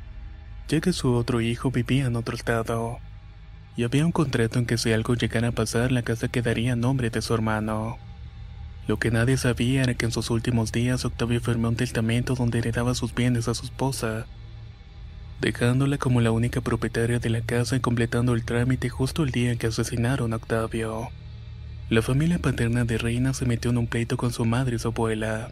ya 0.69 0.81
que 0.81 0.93
su 0.93 1.13
otro 1.15 1.41
hijo 1.41 1.71
vivía 1.71 2.07
en 2.07 2.17
otro 2.17 2.37
estado. 2.37 2.99
Y 3.77 3.85
había 3.85 4.07
un 4.07 4.13
contrato 4.13 4.59
en 4.59 4.67
que 4.67 4.79
si 4.79 4.93
algo 4.93 5.15
llegara 5.15 5.49
a 5.49 5.53
pasar, 5.53 5.93
la 5.93 6.03
casa 6.03 6.29
quedaría 6.29 6.73
a 6.73 6.77
nombre 6.77 7.11
de 7.11 7.23
su 7.23 7.35
hermano. 7.35 7.99
Lo 8.87 8.99
que 8.99 9.11
nadie 9.11 9.37
sabía 9.37 9.83
era 9.83 9.95
que 9.95 10.07
en 10.07 10.13
sus 10.13 10.31
últimos 10.31 10.73
días 10.73 11.05
Octavio 11.05 11.41
firmó 11.41 11.69
un 11.69 11.77
testamento 11.77 12.35
donde 12.35 12.59
heredaba 12.59 12.95
sus 12.95 13.15
bienes 13.15 13.49
a 13.49 13.55
su 13.55 13.65
esposa, 13.65 14.27
dejándola 15.41 15.99
como 15.99 16.21
la 16.21 16.31
única 16.31 16.61
propietaria 16.61 17.19
de 17.19 17.31
la 17.31 17.41
casa 17.41 17.77
y 17.77 17.81
completando 17.81 18.35
el 18.35 18.45
trámite 18.45 18.89
justo 18.89 19.23
el 19.23 19.31
día 19.31 19.53
en 19.53 19.59
que 19.59 19.69
asesinaron 19.69 20.33
a 20.33 20.37
Octavio. 20.37 21.09
La 21.89 22.03
familia 22.03 22.39
paterna 22.39 22.85
de 22.85 22.99
Reina 22.99 23.35
se 23.35 23.47
metió 23.47 23.71
en 23.71 23.79
un 23.79 23.87
pleito 23.87 24.17
con 24.17 24.33
su 24.33 24.45
madre 24.45 24.77
y 24.77 24.79
su 24.79 24.89
abuela 24.89 25.51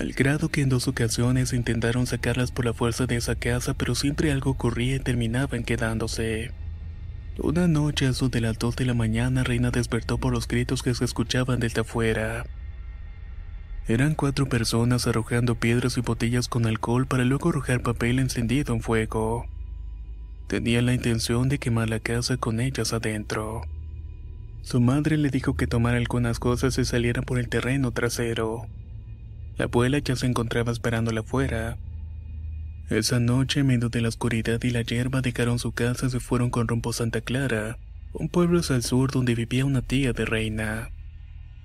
al 0.00 0.12
grado 0.12 0.48
que 0.48 0.62
en 0.62 0.70
dos 0.70 0.88
ocasiones 0.88 1.52
intentaron 1.52 2.06
sacarlas 2.06 2.52
por 2.52 2.64
la 2.64 2.72
fuerza 2.72 3.06
de 3.06 3.16
esa 3.16 3.34
casa, 3.34 3.74
pero 3.74 3.94
siempre 3.94 4.32
algo 4.32 4.50
ocurría 4.50 4.96
y 4.96 5.00
terminaban 5.00 5.62
quedándose. 5.62 6.52
Una 7.42 7.66
noche 7.66 8.06
a 8.06 8.10
eso 8.10 8.28
de 8.28 8.42
las 8.42 8.58
dos 8.58 8.76
de 8.76 8.84
la 8.84 8.92
mañana, 8.92 9.42
Reina 9.42 9.70
despertó 9.70 10.18
por 10.18 10.30
los 10.30 10.46
gritos 10.46 10.82
que 10.82 10.94
se 10.94 11.06
escuchaban 11.06 11.58
desde 11.58 11.80
afuera. 11.80 12.44
Eran 13.88 14.14
cuatro 14.14 14.46
personas 14.46 15.06
arrojando 15.06 15.54
piedras 15.54 15.96
y 15.96 16.02
botellas 16.02 16.48
con 16.48 16.66
alcohol 16.66 17.06
para 17.06 17.24
luego 17.24 17.48
arrojar 17.48 17.80
papel 17.80 18.18
encendido 18.18 18.74
en 18.74 18.82
fuego. 18.82 19.46
Tenían 20.48 20.84
la 20.84 20.92
intención 20.92 21.48
de 21.48 21.58
quemar 21.58 21.88
la 21.88 21.98
casa 21.98 22.36
con 22.36 22.60
ellas 22.60 22.92
adentro. 22.92 23.62
Su 24.60 24.78
madre 24.82 25.16
le 25.16 25.30
dijo 25.30 25.56
que 25.56 25.66
tomara 25.66 25.96
algunas 25.96 26.38
cosas 26.38 26.76
y 26.76 26.84
saliera 26.84 27.22
por 27.22 27.38
el 27.38 27.48
terreno 27.48 27.90
trasero. 27.90 28.66
La 29.56 29.64
abuela 29.64 29.98
ya 29.98 30.14
se 30.14 30.26
encontraba 30.26 30.72
esperándola 30.72 31.20
afuera. 31.20 31.78
Esa 32.90 33.20
noche, 33.20 33.60
en 33.60 33.68
medio 33.68 33.88
de 33.88 34.00
la 34.00 34.08
oscuridad 34.08 34.60
y 34.64 34.70
la 34.70 34.82
hierba, 34.82 35.20
dejaron 35.20 35.60
su 35.60 35.70
casa 35.70 36.06
y 36.06 36.10
se 36.10 36.18
fueron 36.18 36.50
con 36.50 36.66
rumbo 36.66 36.92
Santa 36.92 37.20
Clara, 37.20 37.78
un 38.12 38.28
pueblo 38.28 38.60
el 38.68 38.82
sur 38.82 39.12
donde 39.12 39.36
vivía 39.36 39.64
una 39.64 39.80
tía 39.80 40.12
de 40.12 40.24
reina. 40.24 40.90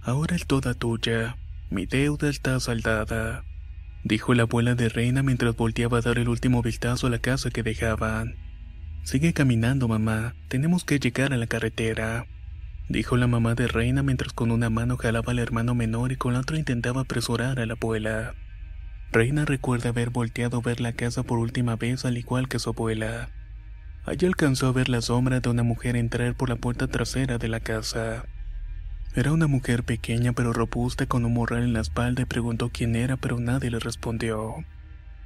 Ahora 0.04 0.36
es 0.36 0.46
toda 0.46 0.76
tuya, 0.76 1.36
mi 1.72 1.88
deuda 1.88 2.30
está 2.30 2.60
saldada. 2.60 3.44
dijo 4.04 4.36
la 4.36 4.44
abuela 4.44 4.76
de 4.76 4.88
Reina 4.88 5.24
mientras 5.24 5.56
volteaba 5.56 5.98
a 5.98 6.02
dar 6.02 6.20
el 6.20 6.30
último 6.30 6.62
vistazo 6.62 7.08
a 7.08 7.10
la 7.10 7.18
casa 7.18 7.50
que 7.50 7.64
dejaban. 7.64 8.36
Sigue 9.04 9.34
caminando, 9.34 9.88
mamá, 9.88 10.36
tenemos 10.48 10.84
que 10.84 11.00
llegar 11.00 11.34
a 11.34 11.38
la 11.38 11.48
carretera, 11.48 12.28
dijo 12.88 13.18
la 13.18 13.26
mamá 13.26 13.56
de 13.56 13.68
Reina 13.68 14.04
mientras 14.04 14.32
con 14.32 14.52
una 14.52 14.70
mano 14.70 14.96
jalaba 14.96 15.32
al 15.32 15.40
hermano 15.40 15.74
menor 15.74 16.12
y 16.12 16.18
con 16.18 16.34
la 16.34 16.42
otra 16.42 16.60
intentaba 16.60 17.02
apresurar 17.02 17.60
a 17.60 17.66
la 17.66 17.74
abuela. 17.74 18.36
Reina 19.12 19.46
recuerda 19.46 19.90
haber 19.90 20.10
volteado 20.10 20.58
a 20.58 20.62
ver 20.62 20.82
la 20.82 20.94
casa 20.94 21.24
por 21.24 21.40
última 21.40 21.76
vez 21.76 22.06
al 22.06 22.18
igual 22.18 22.48
que 22.48 22.60
su 22.60 22.72
abuela. 22.72 23.30
Allí 24.06 24.28
alcanzó 24.28 24.68
a 24.68 24.72
ver 24.72 24.90
la 24.90 25.02
sombra 25.02 25.40
de 25.40 25.50
una 25.50 25.64
mujer 25.64 25.96
entrar 25.96 26.36
por 26.36 26.50
la 26.50 26.58
puerta 26.58 26.88
trasera 26.88 27.38
de 27.38 27.48
la 27.48 27.60
casa. 27.60 28.26
Era 29.16 29.32
una 29.32 29.48
mujer 29.48 29.84
pequeña 29.84 30.34
pero 30.34 30.52
robusta 30.52 31.06
con 31.06 31.26
un 31.26 31.34
morral 31.34 31.64
en 31.64 31.74
la 31.74 31.82
espalda 31.82 32.24
y 32.24 32.26
preguntó 32.26 32.70
quién 32.70 32.96
era 32.96 33.16
pero 33.16 33.40
nadie 33.40 33.72
le 33.72 33.80
respondió. 33.80 34.66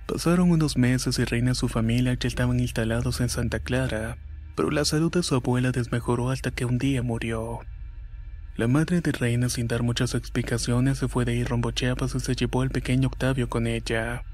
Pasaron 0.06 0.52
unos 0.52 0.78
meses 0.78 1.20
y 1.20 1.26
Reina 1.26 1.52
y 1.52 1.56
su 1.56 1.68
familia 1.68 2.14
ya 2.14 2.28
estaban 2.28 2.60
instalados 2.60 3.20
en 3.22 3.30
Santa 3.30 3.60
Clara, 3.60 4.18
pero 4.56 4.72
la 4.72 4.86
salud 4.86 5.12
de 5.12 5.24
su 5.24 5.36
abuela 5.36 5.72
desmejoró 5.72 6.30
hasta 6.30 6.52
que 6.52 6.66
un 6.66 6.78
día 6.78 7.02
murió. 7.02 7.60
La 8.60 8.68
madre 8.68 9.00
de 9.00 9.14
Reina, 9.14 9.48
sin 9.48 9.70
dar 9.70 9.84
muchas 9.84 10.16
explicaciones, 10.16 10.98
se 10.98 11.08
fue 11.08 11.24
de 11.24 11.34
ir 11.34 11.48
rumbo 11.48 11.72
Chiapas 11.72 12.14
y 12.16 12.20
se 12.20 12.36
llevó 12.36 12.62
al 12.62 12.72
pequeño 12.72 13.08
Octavio 13.08 13.48
con 13.48 13.68
ella. 13.68 14.26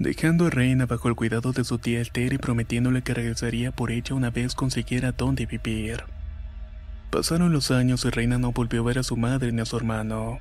Dejando 0.00 0.46
a 0.46 0.50
Reina 0.50 0.86
bajo 0.86 1.08
el 1.08 1.14
cuidado 1.14 1.52
de 1.52 1.62
su 1.62 1.78
tía 1.78 2.00
Esther 2.00 2.32
y 2.32 2.38
prometiéndole 2.38 3.02
que 3.02 3.14
regresaría 3.14 3.70
por 3.70 3.92
ella 3.92 4.16
una 4.16 4.30
vez 4.30 4.56
consiguiera 4.56 5.12
dónde 5.12 5.46
vivir. 5.46 6.02
Pasaron 7.12 7.52
los 7.52 7.70
años 7.70 8.04
y 8.04 8.10
Reina 8.10 8.38
no 8.38 8.50
volvió 8.50 8.80
a 8.80 8.86
ver 8.86 8.98
a 8.98 9.04
su 9.04 9.16
madre 9.16 9.52
ni 9.52 9.60
a 9.60 9.66
su 9.66 9.76
hermano. 9.76 10.40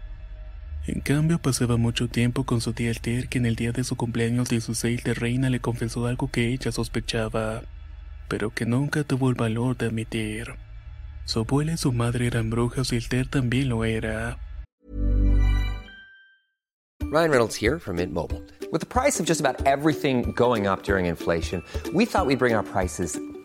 En 0.88 1.00
cambio, 1.02 1.38
pasaba 1.38 1.78
mucho 1.78 2.08
tiempo 2.08 2.46
con 2.46 2.62
su 2.62 2.74
tía 2.74 2.90
Esther, 2.90 3.28
que 3.28 3.38
en 3.38 3.46
el 3.46 3.56
día 3.56 3.74
de 3.74 3.84
su 3.84 3.96
cumpleaños 3.96 4.50
16 4.50 5.04
de 5.04 5.14
Reina 5.14 5.52
le 5.52 5.60
confesó 5.60 6.08
algo 6.08 6.32
que 6.32 6.48
ella 6.48 6.72
sospechaba, 6.72 7.62
pero 8.28 8.50
que 8.50 8.66
nunca 8.66 9.04
tuvo 9.04 9.30
el 9.30 9.36
valor 9.36 9.78
de 9.78 9.86
admitir. 9.86 10.56
Su 11.28 11.40
abuela 11.42 11.74
y 11.74 11.78
su 11.78 11.92
madre 11.92 12.26
eran 12.26 12.50
brujas 12.50 12.94
y 12.94 12.96
Esther 12.96 13.28
también 13.28 13.68
lo 13.68 13.84
era. 13.84 14.40
Ryan 17.12 17.30
Reynolds 17.30 17.56
here 17.56 17.80
from 17.80 17.98
Mint 17.98 18.14
Mobile. 18.14 18.42
With 18.72 18.80
the 18.80 18.86
price 18.88 19.20
of 19.20 19.26
just 19.26 19.42
about 19.42 19.66
everything 19.66 20.32
going 20.32 20.68
up 20.68 20.84
during 20.84 21.06
inflation, 21.06 21.62
we 21.94 22.06
thought 22.06 22.26
we'd 22.26 22.40
bring 22.40 22.54
our 22.56 22.64
prices 22.64 23.20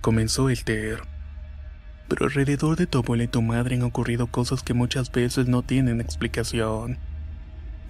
Comenzó 0.00 0.48
el 0.48 0.64
ter. 0.64 1.02
Pero 2.08 2.24
alrededor 2.24 2.76
de 2.76 2.86
tu 2.86 2.98
abuela 2.98 3.24
y 3.24 3.28
tu 3.28 3.42
madre 3.42 3.76
han 3.76 3.82
ocurrido 3.82 4.28
cosas 4.28 4.62
que 4.62 4.72
muchas 4.72 5.12
veces 5.12 5.46
no 5.46 5.62
tienen 5.62 6.00
explicación. 6.00 6.98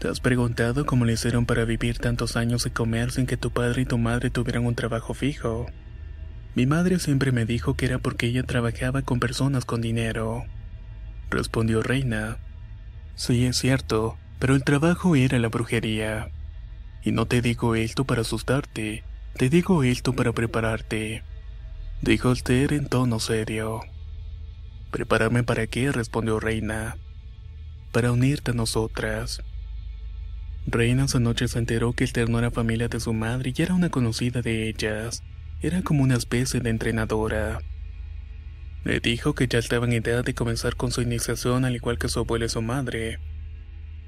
¿Te 0.01 0.09
has 0.09 0.19
preguntado 0.19 0.87
cómo 0.87 1.05
le 1.05 1.13
hicieron 1.13 1.47
para 1.47 1.65
vivir 1.65 1.99
tantos 1.99 2.37
años 2.37 2.67
y 2.67 2.71
comer 2.71 3.13
sin 3.13 3.27
que 3.27 3.37
tu 3.37 3.51
padre 3.51 3.83
y 3.83 3.85
tu 3.85 3.97
madre 3.97 4.31
tuvieran 4.31 4.67
un 4.67 4.75
trabajo 4.75 5.15
fijo? 5.15 5.67
Mi 6.57 6.67
madre 6.67 6.99
siempre 6.99 7.31
me 7.31 7.47
dijo 7.47 7.75
que 7.75 7.87
era 7.87 7.99
porque 7.99 8.27
ella 8.27 8.43
trabajaba 8.43 9.03
con 9.03 9.21
personas 9.21 9.65
con 9.65 9.81
dinero. 9.81 10.45
Respondió 11.31 11.81
Reina. 11.81 12.39
Sí, 13.15 13.47
es 13.47 13.57
cierto, 13.57 14.19
pero 14.41 14.57
el 14.57 14.65
trabajo 14.65 15.15
era 15.15 15.39
la 15.39 15.49
brujería. 15.49 16.31
Y 17.05 17.13
no 17.13 17.27
te 17.27 17.41
digo 17.41 17.77
esto 17.77 18.05
para 18.05 18.23
asustarte, 18.23 19.05
te 19.37 19.49
digo 19.49 19.85
esto 19.85 20.13
para 20.13 20.33
prepararte. 20.33 21.23
Dijo 22.03 22.33
Esther 22.33 22.73
en 22.73 22.87
tono 22.87 23.21
serio. 23.21 23.83
¿Prepararme 24.91 25.43
para 25.43 25.67
qué? 25.67 25.93
respondió 25.93 26.41
Reina. 26.41 26.97
Para 27.93 28.11
unirte 28.11 28.53
a 28.53 28.55
nosotras. 28.55 29.43
Reina 30.67 31.05
esa 31.05 31.21
noche 31.21 31.47
se 31.47 31.59
enteró 31.59 31.93
que 31.93 32.05
Esther 32.05 32.31
no 32.31 32.39
era 32.39 32.51
familia 32.51 32.89
de 32.89 33.01
su 33.01 33.13
madre 33.13 33.53
y 33.55 33.61
era 33.61 33.75
una 33.75 33.91
conocida 33.91 34.41
de 34.41 34.71
ellas. 34.71 35.23
Era 35.61 35.83
como 35.83 36.03
una 36.03 36.17
especie 36.17 36.61
de 36.61 36.71
entrenadora. 36.71 37.61
Le 38.85 39.01
dijo 39.01 39.35
que 39.35 39.47
ya 39.47 39.59
estaba 39.59 39.85
en 39.85 39.93
edad 39.93 40.25
de 40.25 40.33
comenzar 40.33 40.77
con 40.77 40.93
su 40.93 41.03
iniciación 41.03 41.67
al 41.67 41.77
igual 41.77 41.99
que 41.99 42.09
su 42.09 42.21
abuela 42.21 42.47
y 42.47 42.49
su 42.49 42.63
madre. 42.63 43.19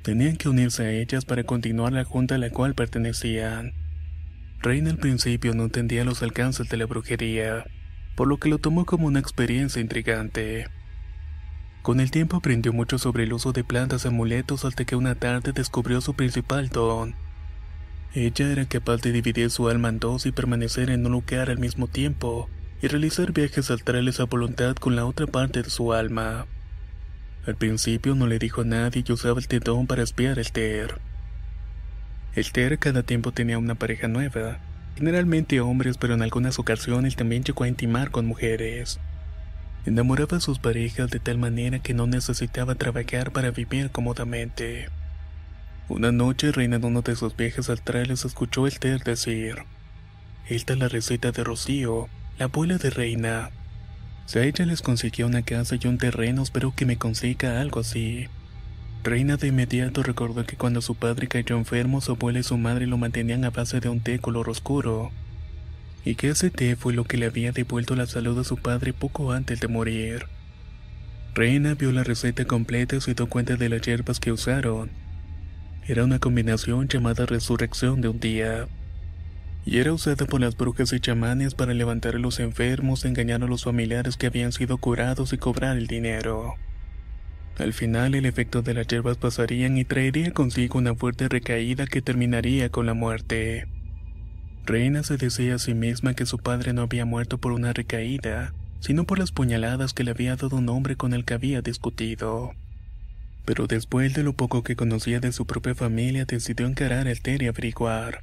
Tenían 0.00 0.36
que 0.36 0.48
unirse 0.48 0.86
a 0.86 0.92
ellas 0.92 1.26
para 1.26 1.44
continuar 1.44 1.92
la 1.92 2.04
junta 2.04 2.36
a 2.36 2.38
la 2.38 2.48
cual 2.48 2.74
pertenecían. 2.74 3.74
Reina 4.60 4.88
al 4.88 4.96
principio 4.96 5.52
no 5.52 5.64
entendía 5.64 6.06
los 6.06 6.22
alcances 6.22 6.70
de 6.70 6.78
la 6.78 6.86
brujería, 6.86 7.66
por 8.16 8.28
lo 8.28 8.38
que 8.38 8.48
lo 8.48 8.58
tomó 8.58 8.84
como 8.84 9.06
una 9.06 9.20
experiencia 9.20 9.80
intrigante. 9.80 10.68
Con 11.82 12.00
el 12.00 12.10
tiempo 12.10 12.36
aprendió 12.36 12.72
mucho 12.72 12.98
sobre 12.98 13.24
el 13.24 13.32
uso 13.32 13.52
de 13.52 13.64
plantas 13.64 14.04
y 14.04 14.08
amuletos 14.08 14.64
hasta 14.64 14.84
que 14.84 14.96
una 14.96 15.14
tarde 15.14 15.52
descubrió 15.52 16.00
su 16.00 16.14
principal 16.14 16.68
don. 16.68 17.14
Ella 18.14 18.52
era 18.52 18.66
capaz 18.66 18.98
de 18.98 19.10
dividir 19.10 19.50
su 19.50 19.68
alma 19.68 19.88
en 19.88 19.98
dos 19.98 20.26
y 20.26 20.32
permanecer 20.32 20.90
en 20.90 21.06
un 21.06 21.12
lugar 21.12 21.50
al 21.50 21.58
mismo 21.58 21.88
tiempo, 21.88 22.48
y 22.82 22.88
realizar 22.88 23.32
viajes 23.32 23.70
astrales 23.70 24.20
a 24.20 24.24
voluntad 24.24 24.76
con 24.76 24.96
la 24.96 25.06
otra 25.06 25.26
parte 25.26 25.62
de 25.62 25.70
su 25.70 25.92
alma. 25.92 26.46
Al 27.46 27.56
principio 27.56 28.14
no 28.14 28.26
le 28.26 28.38
dijo 28.38 28.60
a 28.60 28.64
nadie 28.64 29.04
y 29.06 29.12
usaba 29.12 29.40
el 29.40 29.60
don 29.60 29.86
para 29.86 30.02
espiar 30.02 30.38
el 30.38 30.52
Ter. 30.52 31.00
El 32.34 32.52
Ter 32.52 32.78
cada 32.78 33.02
tiempo 33.02 33.32
tenía 33.32 33.58
una 33.58 33.76
pareja 33.76 34.08
nueva, 34.08 34.58
generalmente 34.96 35.60
hombres, 35.60 35.98
pero 35.98 36.14
en 36.14 36.22
algunas 36.22 36.58
ocasiones 36.58 37.16
también 37.16 37.44
llegó 37.44 37.64
a 37.64 37.68
intimar 37.68 38.10
con 38.10 38.26
mujeres. 38.26 39.00
Enamoraba 39.84 40.36
a 40.36 40.40
sus 40.40 40.58
parejas 40.58 41.10
de 41.10 41.18
tal 41.18 41.38
manera 41.38 41.80
que 41.80 41.94
no 41.94 42.06
necesitaba 42.06 42.76
trabajar 42.76 43.32
para 43.32 43.50
vivir 43.50 43.90
cómodamente. 43.90 44.88
Una 45.88 46.12
noche, 46.12 46.52
Reina 46.52 46.76
en 46.76 46.84
uno 46.84 47.02
de 47.02 47.16
sus 47.16 47.36
viajes 47.36 47.68
astrales 47.68 48.24
escuchó 48.24 48.66
el 48.66 48.78
Ter 48.78 49.02
decir: 49.02 49.64
Esta 50.48 50.74
es 50.74 50.78
la 50.78 50.88
receta 50.88 51.32
de 51.32 51.42
Rocío, 51.42 52.08
la 52.38 52.44
abuela 52.44 52.78
de 52.78 52.90
Reina. 52.90 53.50
Si 54.26 54.38
a 54.38 54.44
ella 54.44 54.64
les 54.64 54.82
consiguió 54.82 55.26
una 55.26 55.42
casa 55.42 55.76
y 55.80 55.86
un 55.88 55.98
terreno, 55.98 56.42
espero 56.42 56.72
que 56.74 56.86
me 56.86 56.96
consiga 56.96 57.60
algo 57.60 57.80
así. 57.80 58.28
Reina 59.04 59.36
de 59.36 59.48
inmediato 59.48 60.02
recordó 60.04 60.46
que 60.46 60.56
cuando 60.56 60.80
su 60.80 60.94
padre 60.94 61.26
cayó 61.26 61.56
enfermo, 61.56 62.00
su 62.00 62.12
abuela 62.12 62.38
y 62.38 62.44
su 62.44 62.56
madre 62.56 62.86
lo 62.86 62.98
mantenían 62.98 63.44
a 63.44 63.50
base 63.50 63.80
de 63.80 63.88
un 63.88 64.00
té 64.00 64.20
color 64.20 64.48
oscuro, 64.48 65.10
y 66.04 66.14
que 66.14 66.28
ese 66.28 66.50
té 66.50 66.76
fue 66.76 66.92
lo 66.92 67.04
que 67.04 67.16
le 67.16 67.26
había 67.26 67.50
devuelto 67.50 67.96
la 67.96 68.06
salud 68.06 68.38
a 68.38 68.44
su 68.44 68.58
padre 68.58 68.92
poco 68.92 69.32
antes 69.32 69.58
de 69.60 69.66
morir. 69.66 70.26
Reina 71.34 71.74
vio 71.74 71.90
la 71.90 72.04
receta 72.04 72.44
completa 72.44 72.94
y 72.94 73.00
se 73.00 73.14
dio 73.14 73.28
cuenta 73.28 73.56
de 73.56 73.68
las 73.68 73.82
hierbas 73.82 74.20
que 74.20 74.30
usaron. 74.30 74.90
Era 75.88 76.04
una 76.04 76.20
combinación 76.20 76.86
llamada 76.86 77.26
resurrección 77.26 78.00
de 78.02 78.08
un 78.08 78.20
día 78.20 78.68
y 79.64 79.78
era 79.78 79.92
usada 79.92 80.26
por 80.26 80.40
las 80.40 80.56
brujas 80.56 80.92
y 80.92 81.00
chamanes 81.00 81.54
para 81.54 81.74
levantar 81.74 82.16
a 82.16 82.18
los 82.18 82.40
enfermos, 82.40 83.04
engañar 83.04 83.42
a 83.42 83.46
los 83.46 83.64
familiares 83.64 84.16
que 84.16 84.26
habían 84.26 84.52
sido 84.52 84.78
curados 84.78 85.32
y 85.32 85.38
cobrar 85.38 85.76
el 85.76 85.86
dinero. 85.86 86.54
Al 87.58 87.72
final 87.72 88.14
el 88.14 88.26
efecto 88.26 88.62
de 88.62 88.74
las 88.74 88.86
hierbas 88.86 89.18
pasarían 89.18 89.76
y 89.76 89.84
traería 89.84 90.32
consigo 90.32 90.78
una 90.78 90.94
fuerte 90.94 91.28
recaída 91.28 91.86
que 91.86 92.02
terminaría 92.02 92.70
con 92.70 92.86
la 92.86 92.94
muerte. 92.94 93.66
Reina 94.64 95.02
se 95.02 95.16
decía 95.16 95.56
a 95.56 95.58
sí 95.58 95.74
misma 95.74 96.14
que 96.14 96.24
su 96.24 96.38
padre 96.38 96.72
no 96.72 96.82
había 96.82 97.04
muerto 97.04 97.38
por 97.38 97.52
una 97.52 97.72
recaída, 97.72 98.54
sino 98.80 99.04
por 99.04 99.18
las 99.18 99.32
puñaladas 99.32 99.92
que 99.92 100.04
le 100.04 100.12
había 100.12 100.36
dado 100.36 100.56
un 100.56 100.68
hombre 100.68 100.96
con 100.96 101.12
el 101.12 101.24
que 101.24 101.34
había 101.34 101.62
discutido. 101.62 102.52
Pero 103.44 103.66
después 103.66 104.14
de 104.14 104.22
lo 104.22 104.32
poco 104.32 104.62
que 104.62 104.76
conocía 104.76 105.20
de 105.20 105.32
su 105.32 105.46
propia 105.46 105.74
familia, 105.74 106.24
decidió 106.24 106.66
encarar 106.66 107.06
el 107.08 107.20
Ter 107.20 107.42
y 107.42 107.48
averiguar. 107.48 108.22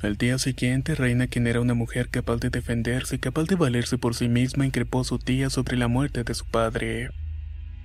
Al 0.00 0.16
día 0.16 0.38
siguiente, 0.38 0.94
Reina, 0.94 1.26
quien 1.26 1.46
era 1.46 1.60
una 1.60 1.74
mujer 1.74 2.08
capaz 2.08 2.36
de 2.36 2.50
defenderse 2.50 3.16
y 3.16 3.18
capaz 3.18 3.44
de 3.44 3.56
valerse 3.56 3.98
por 3.98 4.14
sí 4.14 4.28
misma, 4.28 4.64
increpó 4.64 5.00
a 5.00 5.04
su 5.04 5.18
tía 5.18 5.50
sobre 5.50 5.76
la 5.76 5.88
muerte 5.88 6.24
de 6.24 6.34
su 6.34 6.44
padre. 6.44 7.10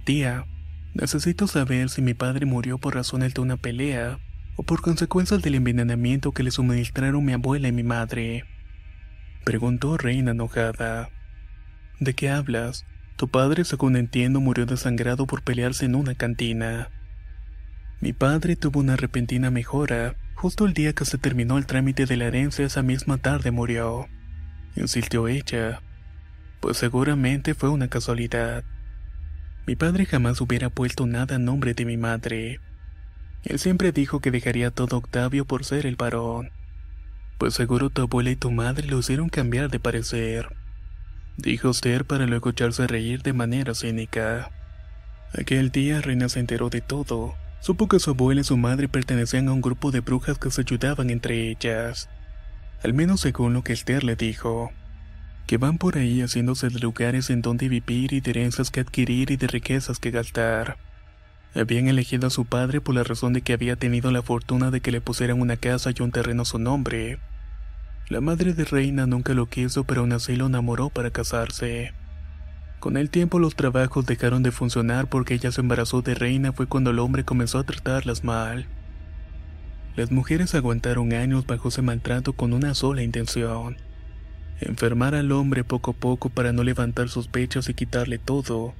Tía, 0.03 0.45
necesito 0.93 1.47
saber 1.47 1.89
si 1.89 2.01
mi 2.01 2.13
padre 2.13 2.45
murió 2.45 2.77
por 2.77 2.93
razones 2.93 3.33
de 3.33 3.41
una 3.41 3.55
pelea 3.55 4.19
o 4.57 4.63
por 4.63 4.81
consecuencias 4.81 5.41
del 5.41 5.55
envenenamiento 5.55 6.33
que 6.33 6.43
le 6.43 6.51
suministraron 6.51 7.23
mi 7.23 7.31
abuela 7.31 7.69
y 7.69 7.71
mi 7.71 7.83
madre. 7.83 8.43
Preguntó 9.45 9.97
Reina 9.97 10.31
enojada. 10.31 11.09
¿De 11.99 12.13
qué 12.13 12.29
hablas? 12.29 12.85
Tu 13.15 13.29
padre, 13.29 13.63
según 13.63 13.95
entiendo, 13.95 14.41
murió 14.41 14.65
desangrado 14.65 15.25
por 15.25 15.41
pelearse 15.41 15.85
en 15.85 15.95
una 15.95 16.15
cantina. 16.15 16.89
Mi 18.01 18.11
padre 18.11 18.57
tuvo 18.57 18.81
una 18.81 18.97
repentina 18.97 19.51
mejora. 19.51 20.15
Justo 20.35 20.65
el 20.65 20.73
día 20.73 20.91
que 20.91 21.05
se 21.05 21.17
terminó 21.17 21.57
el 21.57 21.65
trámite 21.65 22.05
de 22.05 22.17
la 22.17 22.25
herencia, 22.25 22.65
esa 22.65 22.83
misma 22.83 23.17
tarde 23.17 23.51
murió. 23.51 24.07
Insistió 24.75 25.29
ella. 25.29 25.81
Pues 26.59 26.75
seguramente 26.75 27.53
fue 27.53 27.69
una 27.69 27.87
casualidad. 27.87 28.65
Mi 29.65 29.75
padre 29.77 30.05
jamás 30.05 30.41
hubiera 30.41 30.69
puesto 30.69 31.05
nada 31.05 31.35
a 31.37 31.39
nombre 31.39 31.73
de 31.73 31.85
mi 31.85 31.95
madre. 31.95 32.59
Él 33.43 33.59
siempre 33.59 33.91
dijo 33.91 34.19
que 34.19 34.31
dejaría 34.31 34.71
todo 34.71 34.97
Octavio 34.97 35.45
por 35.45 35.63
ser 35.63 35.85
el 35.85 35.95
varón. 35.95 36.51
Pues 37.37 37.53
seguro 37.53 37.89
tu 37.89 38.01
abuela 38.01 38.29
y 38.29 38.35
tu 38.35 38.51
madre 38.51 38.87
lo 38.87 38.99
hicieron 38.99 39.29
cambiar 39.29 39.69
de 39.69 39.79
parecer. 39.79 40.55
Dijo 41.37 41.71
Esther 41.71 42.05
para 42.05 42.25
luego 42.25 42.49
echarse 42.49 42.83
a 42.83 42.87
reír 42.87 43.21
de 43.21 43.33
manera 43.33 43.73
cínica. 43.73 44.51
Aquel 45.33 45.71
día 45.71 46.01
Reina 46.01 46.29
se 46.29 46.39
enteró 46.39 46.69
de 46.69 46.81
todo. 46.81 47.35
Supo 47.59 47.87
que 47.87 47.99
su 47.99 48.11
abuela 48.11 48.41
y 48.41 48.43
su 48.43 48.57
madre 48.57 48.89
pertenecían 48.89 49.47
a 49.47 49.53
un 49.53 49.61
grupo 49.61 49.91
de 49.91 50.01
brujas 50.01 50.37
que 50.37 50.51
se 50.51 50.61
ayudaban 50.61 51.09
entre 51.09 51.49
ellas. 51.49 52.09
Al 52.83 52.93
menos 52.93 53.21
según 53.21 53.53
lo 53.53 53.63
que 53.63 53.73
Esther 53.73 54.03
le 54.03 54.17
dijo. 54.17 54.71
Que 55.47 55.57
van 55.57 55.77
por 55.77 55.97
ahí 55.97 56.21
haciéndose 56.21 56.69
de 56.69 56.79
lugares 56.79 57.29
en 57.29 57.41
donde 57.41 57.69
vivir 57.69 58.13
y 58.13 58.21
de 58.21 58.31
herencias 58.31 58.71
que 58.71 58.79
adquirir 58.79 59.31
y 59.31 59.37
de 59.37 59.47
riquezas 59.47 59.99
que 59.99 60.11
gastar. 60.11 60.77
Habían 61.55 61.87
elegido 61.87 62.27
a 62.27 62.31
su 62.31 62.45
padre 62.45 62.81
por 62.81 62.95
la 62.95 63.03
razón 63.03 63.33
de 63.33 63.41
que 63.41 63.53
había 63.53 63.75
tenido 63.75 64.09
la 64.09 64.23
fortuna 64.23 64.71
de 64.71 64.81
que 64.81 64.91
le 64.91 65.01
pusieran 65.01 65.39
una 65.39 65.57
casa 65.57 65.91
y 65.91 66.01
un 66.01 66.11
terreno 66.11 66.41
a 66.41 66.45
su 66.45 66.57
nombre. 66.57 67.19
La 68.09 68.21
madre 68.21 68.53
de 68.53 68.65
Reina 68.65 69.05
nunca 69.05 69.33
lo 69.33 69.45
quiso, 69.45 69.83
pero 69.83 70.01
aún 70.01 70.13
así 70.13 70.35
lo 70.35 70.47
enamoró 70.47 70.89
para 70.89 71.11
casarse. 71.11 71.93
Con 72.79 72.97
el 72.97 73.09
tiempo 73.09 73.39
los 73.39 73.55
trabajos 73.55 74.05
dejaron 74.05 74.43
de 74.43 74.51
funcionar 74.51 75.07
porque 75.07 75.35
ella 75.35 75.51
se 75.51 75.61
embarazó 75.61 76.01
de 76.01 76.15
Reina 76.15 76.51
fue 76.51 76.67
cuando 76.67 76.89
el 76.89 76.99
hombre 76.99 77.23
comenzó 77.23 77.59
a 77.59 77.63
tratarlas 77.63 78.23
mal. 78.23 78.65
Las 79.95 80.11
mujeres 80.11 80.55
aguantaron 80.55 81.13
años 81.13 81.45
bajo 81.45 81.69
ese 81.69 81.81
maltrato 81.81 82.33
con 82.33 82.51
una 82.51 82.73
sola 82.73 83.03
intención. 83.03 83.77
Enfermar 84.65 85.13
al 85.13 85.31
hombre 85.31 85.63
poco 85.63 85.91
a 85.91 85.93
poco 85.93 86.29
para 86.29 86.53
no 86.53 86.63
levantar 86.63 87.09
sospechas 87.09 87.67
y 87.67 87.73
quitarle 87.73 88.17
todo. 88.17 88.73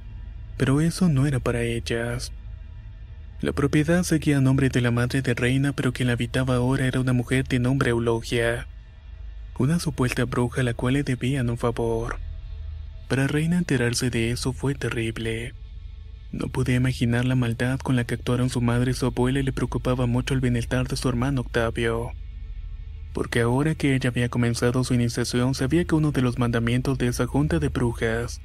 Pero 0.56 0.80
eso 0.80 1.08
no 1.08 1.26
era 1.26 1.40
para 1.40 1.62
ellas. 1.62 2.32
La 3.42 3.52
propiedad 3.52 4.02
seguía 4.04 4.38
a 4.38 4.40
nombre 4.40 4.70
de 4.70 4.80
la 4.80 4.90
madre 4.90 5.20
de 5.20 5.34
Reina, 5.34 5.72
pero 5.72 5.92
quien 5.92 6.06
la 6.06 6.14
habitaba 6.14 6.56
ahora 6.56 6.86
era 6.86 7.00
una 7.00 7.12
mujer 7.12 7.46
de 7.46 7.58
nombre 7.58 7.90
Eulogia. 7.90 8.66
Una 9.58 9.78
supuesta 9.78 10.24
bruja 10.24 10.62
a 10.62 10.64
la 10.64 10.72
cual 10.72 10.94
le 10.94 11.02
debían 11.02 11.50
un 11.50 11.58
favor. 11.58 12.18
Para 13.08 13.26
Reina 13.26 13.58
enterarse 13.58 14.08
de 14.08 14.30
eso 14.30 14.54
fue 14.54 14.74
terrible. 14.74 15.52
No 16.32 16.48
podía 16.48 16.76
imaginar 16.76 17.26
la 17.26 17.34
maldad 17.34 17.78
con 17.78 17.96
la 17.96 18.04
que 18.04 18.14
actuaron 18.14 18.48
su 18.48 18.62
madre 18.62 18.92
y 18.92 18.94
su 18.94 19.06
abuela 19.06 19.40
y 19.40 19.42
le 19.42 19.52
preocupaba 19.52 20.06
mucho 20.06 20.32
el 20.32 20.40
bienestar 20.40 20.88
de 20.88 20.96
su 20.96 21.08
hermano 21.08 21.42
Octavio. 21.42 22.12
Porque 23.14 23.40
ahora 23.40 23.76
que 23.76 23.94
ella 23.94 24.10
había 24.10 24.28
comenzado 24.28 24.82
su 24.82 24.92
iniciación 24.92 25.54
sabía 25.54 25.84
que 25.84 25.94
uno 25.94 26.10
de 26.10 26.20
los 26.20 26.38
mandamientos 26.38 26.98
de 26.98 27.06
esa 27.06 27.26
junta 27.26 27.60
de 27.60 27.68
brujas 27.68 28.42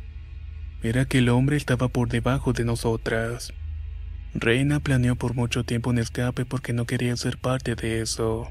era 0.84 1.06
que 1.06 1.18
el 1.18 1.30
hombre 1.30 1.58
estaba 1.58 1.90
por 1.90 2.08
debajo 2.08 2.54
de 2.54 2.64
nosotras. 2.64 3.52
Reina 4.36 4.80
planeó 4.80 5.16
por 5.16 5.34
mucho 5.34 5.64
tiempo 5.64 5.90
un 5.90 5.98
escape 5.98 6.46
porque 6.46 6.72
no 6.72 6.86
quería 6.86 7.18
ser 7.18 7.40
parte 7.40 7.74
de 7.74 8.02
eso. 8.02 8.48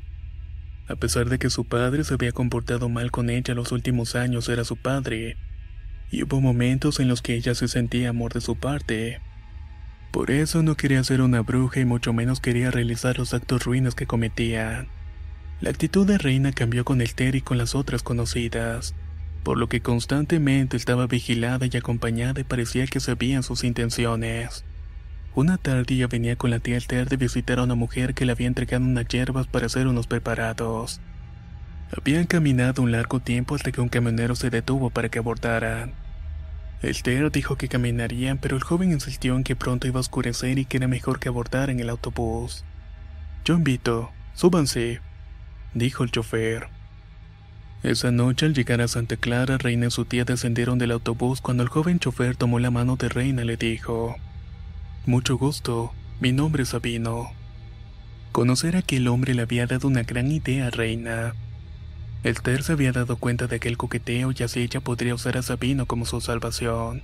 A 0.89 0.97
pesar 0.97 1.29
de 1.29 1.39
que 1.39 1.51
su 1.51 1.65
padre 1.65 2.03
se 2.03 2.15
había 2.15 2.33
comportado 2.33 2.89
mal 2.89 3.13
con 3.13 3.31
ella 3.31 3.55
los 3.55 3.71
últimos 3.71 4.17
años, 4.17 4.49
era 4.49 4.65
su 4.65 4.77
padre, 4.77 5.37
y 6.11 6.25
hubo 6.25 6.41
momentos 6.41 6.99
en 6.99 7.07
los 7.07 7.23
que 7.23 7.35
ella 7.35 7.55
se 7.55 7.69
sentía 7.69 8.09
amor 8.09 8.35
de 8.35 8.41
su 8.41 8.57
parte. 8.57 9.21
Por 10.11 10.33
eso 10.33 10.65
no 10.65 10.75
quería 10.75 11.05
ser 11.05 11.21
una 11.21 11.43
bruja 11.43 11.79
y 11.79 11.85
mucho 11.85 12.13
menos 12.13 12.41
quería 12.41 12.73
realizar 12.73 13.19
los 13.19 13.35
actos 13.35 13.65
ruinos 13.65 13.95
que 13.95 14.07
cometía. 14.07 14.89
La 15.61 15.71
actitud 15.71 16.07
de 16.07 16.19
Reina 16.19 16.53
cambió 16.53 16.85
con 16.85 17.01
el 17.01 17.15
Ter 17.15 17.35
y 17.35 17.41
con 17.41 17.59
las 17.59 17.75
otras 17.75 18.05
conocidas, 18.05 18.95
por 19.43 19.59
lo 19.59 19.69
que 19.69 19.81
constantemente 19.81 20.77
estaba 20.77 21.09
vigilada 21.09 21.67
y 21.67 21.77
acompañada 21.77 22.41
y 22.41 22.45
parecía 22.45 22.87
que 22.87 23.01
sabían 23.01 23.43
sus 23.43 23.65
intenciones. 23.65 24.65
Una 25.35 25.57
tarde 25.57 25.95
ella 25.95 26.07
venía 26.07 26.37
con 26.37 26.51
la 26.51 26.61
tía 26.61 26.77
Alter 26.77 27.09
de 27.09 27.17
visitar 27.17 27.59
a 27.59 27.65
una 27.65 27.75
mujer 27.75 28.15
que 28.15 28.25
le 28.25 28.33
había 28.33 28.47
entregado 28.47 28.85
unas 28.85 29.09
hierbas 29.09 29.49
para 29.49 29.67
hacer 29.67 29.89
unos 29.89 30.07
preparados. 30.07 31.01
Habían 31.97 32.27
caminado 32.27 32.83
un 32.83 32.93
largo 32.93 33.19
tiempo 33.19 33.57
hasta 33.57 33.73
que 33.73 33.81
un 33.81 33.89
camionero 33.89 34.37
se 34.37 34.51
detuvo 34.51 34.91
para 34.91 35.09
que 35.09 35.19
abordaran. 35.19 35.93
Esther 36.83 37.33
dijo 37.33 37.57
que 37.57 37.67
caminarían, 37.67 38.39
pero 38.39 38.57
el 38.57 38.63
joven 38.63 38.93
insistió 38.93 39.35
en 39.35 39.43
que 39.43 39.57
pronto 39.57 39.89
iba 39.89 39.99
a 39.99 40.01
oscurecer 40.01 40.59
y 40.59 40.67
que 40.67 40.77
era 40.77 40.87
mejor 40.87 41.19
que 41.19 41.29
abordar 41.29 41.71
en 41.71 41.81
el 41.81 41.91
autobús. 41.91 42.65
Yo 43.45 43.55
invito, 43.55 44.13
súbanse, 44.35 45.01
dijo 45.75 46.05
el 46.05 46.11
chofer. 46.11 46.69
Esa 47.83 48.11
noche 48.11 48.47
al 48.47 48.55
llegar 48.55 48.81
a 48.81 48.89
Santa 48.89 49.17
Clara, 49.17 49.57
Reina 49.57 49.87
y 49.87 49.91
su 49.91 50.05
tía 50.05 50.25
descendieron 50.25 50.79
del 50.79 50.91
autobús 50.91 51.41
cuando 51.41 51.63
el 51.63 51.69
joven 51.69 52.01
chofer 52.01 52.35
tomó 52.35 52.59
la 52.59 52.73
mano 52.73 52.97
de 52.97 53.09
Reina 53.09 53.43
y 53.43 53.47
le 53.47 53.57
dijo, 53.57 54.17
mucho 55.07 55.39
gusto, 55.39 55.93
mi 56.21 56.33
nombre 56.33 56.65
es 56.65 56.71
Sabino. 56.71 57.31
Conocer 58.33 58.75
a 58.75 58.81
aquel 58.81 59.07
hombre 59.07 59.33
le 59.35 59.43
había 59.43 59.67
dado 59.67 59.87
una 59.87 60.03
gran 60.03 60.31
idea 60.33 60.67
a 60.67 60.71
Reina. 60.71 61.35
Esther 62.25 62.65
se 62.65 62.73
había 62.73 62.91
dado 62.91 63.17
cuenta 63.17 63.47
de 63.47 63.57
aquel 63.57 63.77
coqueteo 63.77 64.33
y 64.37 64.43
así 64.43 64.61
ella 64.61 64.81
podría 64.81 65.15
usar 65.15 65.39
a 65.39 65.43
Sabino 65.43 65.87
como 65.87 66.05
su 66.05 66.21
salvación. 66.21 67.03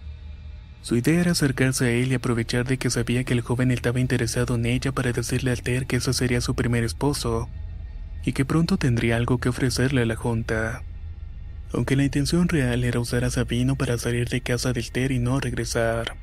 Su 0.82 0.96
idea 0.96 1.20
era 1.20 1.30
acercarse 1.30 1.84
a 1.86 1.90
él 1.90 2.10
y 2.10 2.14
aprovechar 2.16 2.66
de 2.66 2.78
que 2.78 2.90
sabía 2.90 3.22
que 3.22 3.32
el 3.32 3.42
joven 3.42 3.70
estaba 3.70 4.00
interesado 4.00 4.56
en 4.56 4.66
ella 4.66 4.90
para 4.90 5.12
decirle 5.12 5.52
a 5.52 5.54
Esther 5.54 5.86
que 5.86 5.96
ese 5.96 6.12
sería 6.12 6.40
su 6.40 6.56
primer 6.56 6.82
esposo 6.82 7.48
y 8.24 8.32
que 8.32 8.44
pronto 8.44 8.76
tendría 8.76 9.16
algo 9.16 9.38
que 9.38 9.48
ofrecerle 9.48 10.02
a 10.02 10.06
la 10.06 10.16
junta. 10.16 10.82
Aunque 11.72 11.96
la 11.96 12.04
intención 12.04 12.48
real 12.48 12.84
era 12.84 13.00
usar 13.00 13.24
a 13.24 13.30
Sabino 13.30 13.76
para 13.76 13.98
salir 13.98 14.28
de 14.28 14.40
casa 14.40 14.72
de 14.72 14.80
Esther 14.80 15.12
y 15.12 15.18
no 15.18 15.40
regresar. 15.40 16.16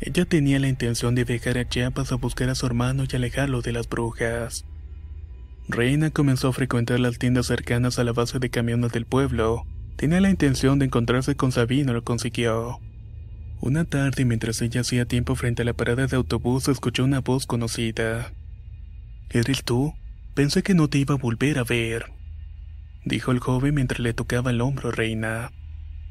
Ella 0.00 0.24
tenía 0.24 0.58
la 0.58 0.68
intención 0.68 1.14
de 1.14 1.24
viajar 1.24 1.58
a 1.58 1.68
Chiapas 1.68 2.12
a 2.12 2.16
buscar 2.16 2.48
a 2.48 2.54
su 2.54 2.64
hermano 2.66 3.04
y 3.10 3.14
alejarlo 3.14 3.60
de 3.60 3.72
las 3.72 3.88
brujas. 3.88 4.64
Reina 5.68 6.10
comenzó 6.10 6.48
a 6.48 6.52
frecuentar 6.52 6.98
las 6.98 7.18
tiendas 7.18 7.46
cercanas 7.46 7.98
a 7.98 8.04
la 8.04 8.12
base 8.12 8.38
de 8.38 8.50
camiones 8.50 8.92
del 8.92 9.04
pueblo. 9.04 9.66
Tenía 9.96 10.20
la 10.20 10.30
intención 10.30 10.78
de 10.78 10.86
encontrarse 10.86 11.36
con 11.36 11.52
Sabino 11.52 11.92
y 11.92 11.94
lo 11.94 12.02
consiguió. 12.02 12.80
Una 13.60 13.84
tarde, 13.84 14.24
mientras 14.24 14.62
ella 14.62 14.80
hacía 14.80 15.04
tiempo 15.04 15.36
frente 15.36 15.62
a 15.62 15.64
la 15.66 15.74
parada 15.74 16.06
de 16.06 16.16
autobús, 16.16 16.66
escuchó 16.68 17.04
una 17.04 17.20
voz 17.20 17.46
conocida. 17.46 18.32
¿Eres 19.28 19.62
tú? 19.62 19.92
Pensé 20.40 20.62
que 20.62 20.72
no 20.72 20.88
te 20.88 20.96
iba 20.96 21.16
a 21.16 21.18
volver 21.18 21.58
a 21.58 21.64
ver, 21.64 22.06
dijo 23.04 23.30
el 23.30 23.40
joven 23.40 23.74
mientras 23.74 24.00
le 24.00 24.14
tocaba 24.14 24.50
el 24.50 24.62
hombro 24.62 24.88
a 24.88 24.92
Reina. 24.92 25.52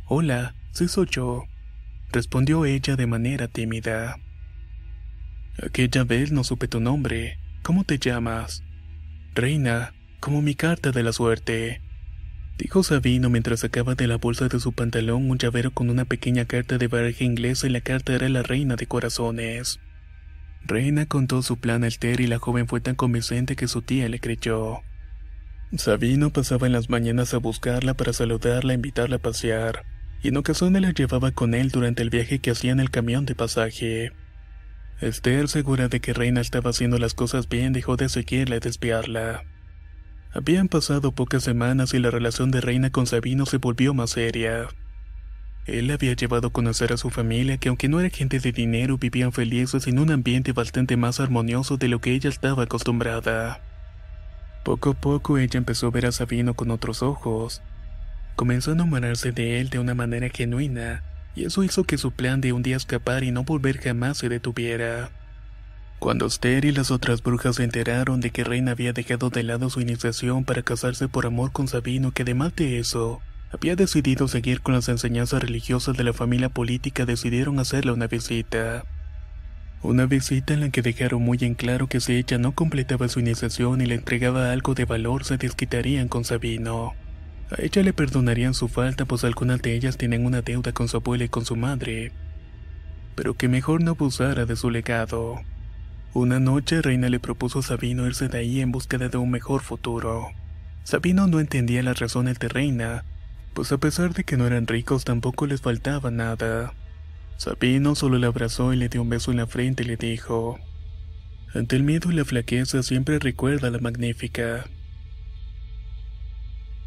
Hola, 0.06 0.54
sí 0.72 0.88
soy 0.88 1.08
yo 1.10 1.46
respondió 2.12 2.64
ella 2.66 2.96
de 2.96 3.08
manera 3.08 3.48
tímida. 3.48 4.20
Aquella 5.66 6.04
vez 6.04 6.32
no 6.32 6.44
supe 6.44 6.68
tu 6.68 6.80
nombre. 6.80 7.40
¿Cómo 7.64 7.86
te 7.86 7.98
llamas? 7.98 8.62
Reina, 9.34 9.96
como 10.20 10.44
mi 10.44 10.54
carta 10.54 10.92
de 10.92 11.02
la 11.02 11.12
suerte. 11.12 11.82
Dijo 12.60 12.84
Sabino 12.84 13.32
mientras 13.32 13.62
sacaba 13.62 13.96
de 13.96 14.06
la 14.06 14.18
bolsa 14.18 14.48
de 14.48 14.60
su 14.60 14.74
pantalón 14.74 15.28
un 15.32 15.40
llavero 15.40 15.72
con 15.72 15.90
una 15.90 16.06
pequeña 16.06 16.46
carta 16.46 16.78
de 16.78 16.88
baraja 16.88 17.24
inglesa 17.24 17.66
y 17.66 17.72
la 17.72 17.82
carta 17.82 18.14
era 18.14 18.30
la 18.30 18.44
reina 18.44 18.76
de 18.76 18.86
corazones. 18.86 19.80
Reina 20.66 21.06
contó 21.06 21.42
su 21.42 21.58
plan 21.58 21.84
al 21.84 21.98
Ter 21.98 22.20
y 22.20 22.28
la 22.28 22.40
joven 22.40 22.68
fue 22.68 22.82
tan 22.82 22.96
convincente 22.96 23.56
que 23.56 23.68
su 23.68 23.82
tía 23.82 24.08
le 24.10 24.20
creyó. 24.20 24.82
Sabino 25.78 26.32
pasaba 26.32 26.68
en 26.68 26.74
las 26.74 26.90
mañanas 26.90 27.34
a 27.34 27.38
buscarla 27.38 27.94
para 27.94 28.14
saludarla 28.14 28.74
e 28.74 28.76
invitarla 28.76 29.18
a 29.18 29.20
pasear 29.20 29.86
y 30.22 30.30
en 30.30 30.38
ocasiones 30.38 30.82
la 30.82 30.92
llevaba 30.92 31.32
con 31.32 31.54
él 31.54 31.70
durante 31.70 32.02
el 32.04 32.10
viaje 32.10 32.40
que 32.40 32.52
hacía 32.52 32.72
en 32.72 32.80
el 32.80 32.92
camión 32.92 33.26
de 33.26 33.36
pasaje. 33.36 34.12
Esther, 35.02 35.48
segura 35.48 35.88
de 35.88 36.02
que 36.02 36.14
Reina 36.14 36.42
estaba 36.42 36.72
haciendo 36.72 36.98
las 36.98 37.14
cosas 37.14 37.48
bien, 37.48 37.72
dejó 37.72 37.96
de 37.96 38.10
seguirla 38.10 38.58
y 38.58 38.60
desviarla. 38.60 39.44
Habían 40.34 40.68
pasado 40.68 41.14
pocas 41.14 41.44
semanas 41.44 41.94
y 41.94 42.00
la 42.00 42.12
relación 42.12 42.52
de 42.52 42.62
Reina 42.62 42.90
con 42.90 43.08
Sabino 43.08 43.46
se 43.46 43.58
volvió 43.58 43.94
más 43.94 44.12
seria. 44.12 44.68
Él 45.66 45.92
había 45.92 46.14
llevado 46.14 46.48
a 46.48 46.52
conocer 46.52 46.94
a 46.94 46.98
su 46.98 47.10
familia 47.10 47.58
que 47.58 47.70
aunque 47.70 47.90
no 47.90 48.00
era 48.00 48.10
gente 48.10 48.40
de 48.40 48.52
dinero 48.52 48.98
vivían 48.98 49.32
felices 49.32 49.88
en 49.88 50.00
un 50.00 50.12
ambiente 50.12 50.52
bastante 50.52 50.98
más 50.98 51.20
armonioso 51.20 51.78
de 51.78 51.88
lo 51.88 52.02
que 52.02 52.14
ella 52.14 52.30
estaba 52.30 52.64
acostumbrada. 52.64 53.62
Poco 54.64 54.92
a 54.92 54.94
poco 54.94 55.38
ella 55.38 55.58
empezó 55.58 55.88
a 55.88 55.92
ver 55.92 56.06
a 56.06 56.12
Sabino 56.12 56.54
con 56.54 56.72
otros 56.72 57.02
ojos. 57.04 57.62
Comenzó 58.36 58.72
a 58.72 58.74
enamorarse 58.74 59.32
de 59.32 59.60
él 59.60 59.70
de 59.70 59.80
una 59.80 59.94
manera 59.94 60.30
genuina, 60.30 61.04
y 61.36 61.46
eso 61.46 61.64
hizo 61.64 61.84
que 61.84 61.98
su 61.98 62.12
plan 62.12 62.42
de 62.42 62.54
un 62.54 62.64
día 62.64 62.78
escapar 62.78 63.24
y 63.24 63.32
no 63.32 63.44
volver 63.44 63.80
jamás 63.80 64.18
se 64.18 64.30
detuviera. 64.30 65.12
Cuando 66.00 66.26
Esther 66.26 66.64
y 66.64 66.72
las 66.72 66.92
otras 66.92 67.22
brujas 67.22 67.58
se 67.58 67.66
enteraron 67.66 68.22
de 68.22 68.32
que 68.32 68.46
Reina 68.46 68.72
había 68.72 68.94
dejado 68.94 69.30
de 69.30 69.44
lado 69.44 69.70
su 69.70 69.82
iniciación 69.82 70.46
para 70.46 70.62
casarse 70.62 71.10
por 71.10 71.26
amor 71.26 71.52
con 71.52 71.68
Sabino, 71.68 72.12
que 72.12 72.22
además 72.22 72.56
de 72.56 72.80
eso, 72.80 73.22
había 73.52 73.76
decidido 73.76 74.28
seguir 74.28 74.62
con 74.62 74.76
las 74.76 74.90
enseñanzas 74.90 75.42
religiosas 75.42 75.98
de 75.98 76.04
la 76.04 76.14
familia 76.14 76.50
política, 76.50 77.06
decidieron 77.06 77.60
hacerle 77.60 77.92
una 77.92 78.08
visita. 78.08 78.86
Una 79.82 80.06
visita 80.06 80.54
en 80.54 80.60
la 80.60 80.70
que 80.70 80.82
dejaron 80.82 81.24
muy 81.24 81.38
en 81.42 81.56
claro 81.56 81.88
que 81.88 82.00
si 82.00 82.14
ella 82.14 82.38
no 82.38 82.52
completaba 82.52 83.08
su 83.08 83.22
iniciación 83.22 83.82
y 83.82 83.86
le 83.86 83.96
entregaba 83.96 84.52
algo 84.52 84.76
de 84.76 84.86
valor, 84.86 85.24
se 85.24 85.38
desquitarían 85.38 86.10
con 86.10 86.26
Sabino. 86.26 86.94
A 87.50 87.62
ella 87.62 87.82
le 87.82 87.94
perdonarían 87.94 88.54
su 88.54 88.68
falta, 88.68 89.06
pues 89.06 89.24
algunas 89.24 89.62
de 89.62 89.74
ellas 89.74 89.98
tienen 89.98 90.26
una 90.26 90.42
deuda 90.42 90.72
con 90.72 90.88
su 90.88 90.98
abuela 90.98 91.24
y 91.24 91.30
con 91.30 91.46
su 91.46 91.56
madre. 91.56 92.12
Pero 93.16 93.34
que 93.36 93.48
mejor 93.48 93.82
no 93.82 93.92
abusara 93.92 94.46
de 94.46 94.56
su 94.56 94.70
legado. 94.70 95.42
Una 96.14 96.40
noche 96.40 96.82
Reina 96.82 97.10
le 97.10 97.20
propuso 97.20 97.60
a 97.60 97.64
Sabino 97.64 98.06
irse 98.06 98.28
de 98.28 98.38
ahí 98.38 98.62
en 98.62 98.72
búsqueda 98.72 99.10
de 99.10 99.18
un 99.18 99.32
mejor 99.32 99.62
futuro. 99.62 100.28
Sabino 100.84 101.28
no 101.28 101.40
entendía 101.40 101.82
las 101.84 102.00
razones 102.00 102.38
de 102.38 102.50
Reina, 102.50 103.06
pues 103.54 103.72
a 103.72 103.78
pesar 103.78 104.14
de 104.14 104.24
que 104.24 104.38
no 104.38 104.48
eran 104.48 104.68
ricos 104.68 105.06
tampoco 105.06 105.48
les 105.48 105.62
faltaba 105.62 106.12
nada. 106.12 106.74
Sabino 107.38 107.96
solo 107.96 108.18
le 108.18 108.28
abrazó 108.28 108.74
y 108.74 108.78
le 108.78 108.90
dio 108.90 109.02
un 109.02 109.10
beso 109.10 109.32
en 109.32 109.38
la 109.38 109.48
frente 109.48 109.84
y 109.84 109.88
le 109.88 109.98
dijo, 109.98 110.60
Ante 111.54 111.76
el 111.76 111.84
miedo 111.84 112.12
y 112.12 112.16
la 112.16 112.26
flaqueza 112.26 112.84
siempre 112.84 113.18
recuerda 113.18 113.70
a 113.70 113.72
la 113.72 113.80
magnífica. 113.80 114.66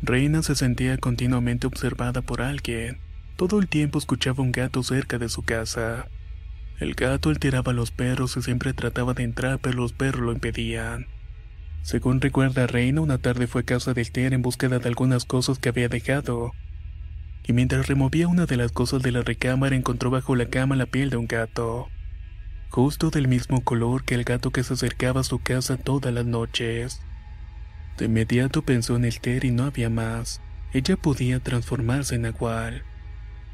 Reina 0.03 0.43
se 0.43 0.55
sentía 0.55 0.99
continuamente 0.99 1.67
observada 1.67 2.23
por 2.23 2.43
alguien. 2.43 2.99
Todo 3.37 3.61
el 3.61 3.69
tiempo 3.69 3.99
escuchaba 3.99 4.43
un 4.43 4.53
gato 4.53 4.83
cerca 4.83 5.19
de 5.19 5.29
su 5.29 5.43
casa. 5.43 6.09
El 6.81 6.95
gato 6.95 7.31
alteraba 7.31 7.73
a 7.73 7.75
los 7.75 7.93
perros 7.93 8.37
y 8.37 8.43
siempre 8.43 8.73
trataba 8.73 9.15
de 9.15 9.23
entrar, 9.23 9.61
pero 9.61 9.77
los 9.79 9.93
perros 9.93 10.23
lo 10.23 10.33
impedían. 10.33 11.07
Según 11.83 12.21
recuerda 12.21 12.69
Reina, 12.69 13.01
una 13.01 13.19
tarde 13.19 13.49
fue 13.49 13.63
a 13.63 13.65
casa 13.65 13.93
del 13.93 14.13
Ter 14.13 14.33
en 14.33 14.43
búsqueda 14.43 14.79
de 14.79 14.89
algunas 14.89 15.25
cosas 15.25 15.59
que 15.59 15.69
había 15.69 15.89
dejado, 15.89 16.53
y 17.45 17.53
mientras 17.53 17.89
removía 17.89 18.29
una 18.29 18.47
de 18.47 18.57
las 18.57 18.71
cosas 18.71 19.03
de 19.03 19.11
la 19.11 19.23
recámara 19.23 19.75
encontró 19.75 20.11
bajo 20.11 20.37
la 20.37 20.47
cama 20.47 20.77
la 20.77 20.87
piel 20.87 21.11
de 21.11 21.17
un 21.17 21.27
gato, 21.27 21.89
justo 22.71 23.11
del 23.11 23.27
mismo 23.27 23.63
color 23.65 24.05
que 24.05 24.15
el 24.15 24.23
gato 24.23 24.51
que 24.51 24.63
se 24.63 24.75
acercaba 24.75 25.23
a 25.23 25.25
su 25.25 25.41
casa 25.41 25.77
todas 25.77 26.15
las 26.15 26.25
noches. 26.25 27.03
De 27.99 28.07
inmediato 28.07 28.63
pensó 28.63 28.97
en 28.97 29.05
el 29.05 29.21
Ter 29.21 29.45
y 29.45 29.51
no 29.51 29.65
había 29.65 29.91
más. 29.91 30.41
Ella 30.73 30.97
podía 30.97 31.41
transformarse 31.41 32.15
en 32.15 32.23
Nahual. 32.23 32.85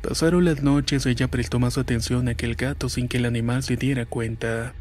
Pasaron 0.02 0.44
las 0.44 0.62
noches, 0.62 1.06
ella 1.06 1.28
prestó 1.28 1.58
más 1.58 1.76
atención 1.78 2.28
a 2.28 2.32
aquel 2.32 2.54
gato 2.54 2.88
sin 2.88 3.08
que 3.08 3.16
el 3.16 3.24
animal 3.24 3.62
se 3.62 3.76
diera 3.76 4.06
cuenta. 4.06 4.74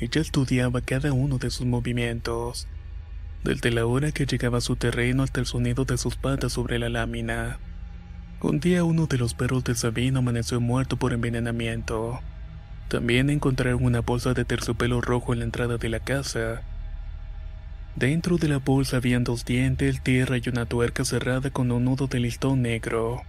Ella 0.00 0.22
estudiaba 0.22 0.80
cada 0.80 1.12
uno 1.12 1.36
de 1.36 1.50
sus 1.50 1.66
movimientos, 1.66 2.66
desde 3.44 3.70
la 3.70 3.84
hora 3.84 4.12
que 4.12 4.24
llegaba 4.24 4.56
a 4.56 4.62
su 4.62 4.76
terreno 4.76 5.22
hasta 5.22 5.40
el 5.40 5.46
sonido 5.46 5.84
de 5.84 5.98
sus 5.98 6.16
patas 6.16 6.54
sobre 6.54 6.78
la 6.78 6.88
lámina. 6.88 7.58
Un 8.40 8.60
día 8.60 8.82
uno 8.82 9.06
de 9.06 9.18
los 9.18 9.34
perros 9.34 9.62
de 9.64 9.74
Sabino 9.74 10.20
amaneció 10.20 10.58
muerto 10.58 10.96
por 10.96 11.12
envenenamiento. 11.12 12.18
También 12.88 13.28
encontraron 13.28 13.84
una 13.84 14.00
bolsa 14.00 14.32
de 14.32 14.46
terciopelo 14.46 15.02
rojo 15.02 15.34
en 15.34 15.40
la 15.40 15.44
entrada 15.44 15.76
de 15.76 15.90
la 15.90 16.00
casa. 16.00 16.62
Dentro 17.94 18.38
de 18.38 18.48
la 18.48 18.56
bolsa 18.56 18.96
habían 18.96 19.22
dos 19.22 19.44
dientes, 19.44 20.02
tierra 20.02 20.38
y 20.38 20.48
una 20.48 20.64
tuerca 20.64 21.04
cerrada 21.04 21.50
con 21.50 21.70
un 21.72 21.84
nudo 21.84 22.06
de 22.06 22.20
listón 22.20 22.62
negro. 22.62 23.20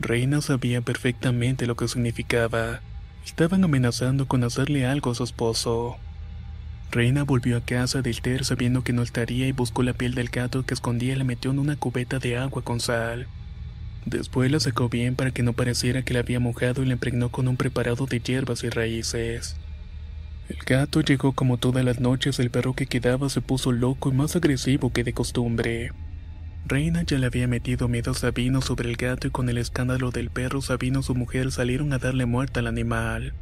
Reina 0.00 0.40
sabía 0.40 0.80
perfectamente 0.80 1.68
lo 1.68 1.76
que 1.76 1.86
significaba. 1.86 2.80
Estaban 3.24 3.64
amenazando 3.64 4.26
con 4.28 4.44
hacerle 4.44 4.86
algo 4.86 5.10
a 5.10 5.14
su 5.14 5.24
esposo. 5.24 5.96
Reina 6.90 7.24
volvió 7.24 7.56
a 7.56 7.60
casa 7.60 8.02
del 8.02 8.20
Ter 8.20 8.44
sabiendo 8.44 8.84
que 8.84 8.92
no 8.92 9.02
estaría 9.02 9.48
y 9.48 9.52
buscó 9.52 9.82
la 9.82 9.94
piel 9.94 10.14
del 10.14 10.28
gato 10.28 10.64
que 10.64 10.74
escondía 10.74 11.14
y 11.14 11.16
la 11.16 11.24
metió 11.24 11.50
en 11.50 11.58
una 11.58 11.76
cubeta 11.76 12.18
de 12.18 12.36
agua 12.36 12.62
con 12.62 12.80
sal. 12.80 13.26
Después 14.04 14.50
la 14.50 14.60
secó 14.60 14.88
bien 14.88 15.16
para 15.16 15.30
que 15.30 15.42
no 15.42 15.54
pareciera 15.54 16.02
que 16.02 16.12
la 16.12 16.20
había 16.20 16.38
mojado 16.38 16.82
y 16.82 16.86
la 16.86 16.92
impregnó 16.92 17.30
con 17.30 17.48
un 17.48 17.56
preparado 17.56 18.06
de 18.06 18.20
hierbas 18.20 18.62
y 18.62 18.68
raíces. 18.68 19.56
El 20.48 20.58
gato 20.58 21.00
llegó 21.00 21.32
como 21.32 21.56
todas 21.56 21.84
las 21.84 22.00
noches, 22.00 22.38
el 22.38 22.50
perro 22.50 22.74
que 22.74 22.86
quedaba 22.86 23.30
se 23.30 23.40
puso 23.40 23.72
loco 23.72 24.10
y 24.10 24.12
más 24.12 24.36
agresivo 24.36 24.92
que 24.92 25.02
de 25.02 25.14
costumbre. 25.14 25.90
Reina 26.66 27.02
ya 27.02 27.18
le 27.18 27.26
había 27.26 27.46
metido 27.46 27.88
miedo 27.88 28.12
a 28.12 28.14
Sabino 28.14 28.62
sobre 28.62 28.88
el 28.88 28.96
gato 28.96 29.26
y 29.26 29.30
con 29.30 29.50
el 29.50 29.58
escándalo 29.58 30.10
del 30.10 30.30
perro 30.30 30.62
Sabino 30.62 31.00
y 31.00 31.02
su 31.02 31.14
mujer 31.14 31.52
salieron 31.52 31.92
a 31.92 31.98
darle 31.98 32.24
muerte 32.24 32.60
al 32.60 32.66
animal. 32.66 33.34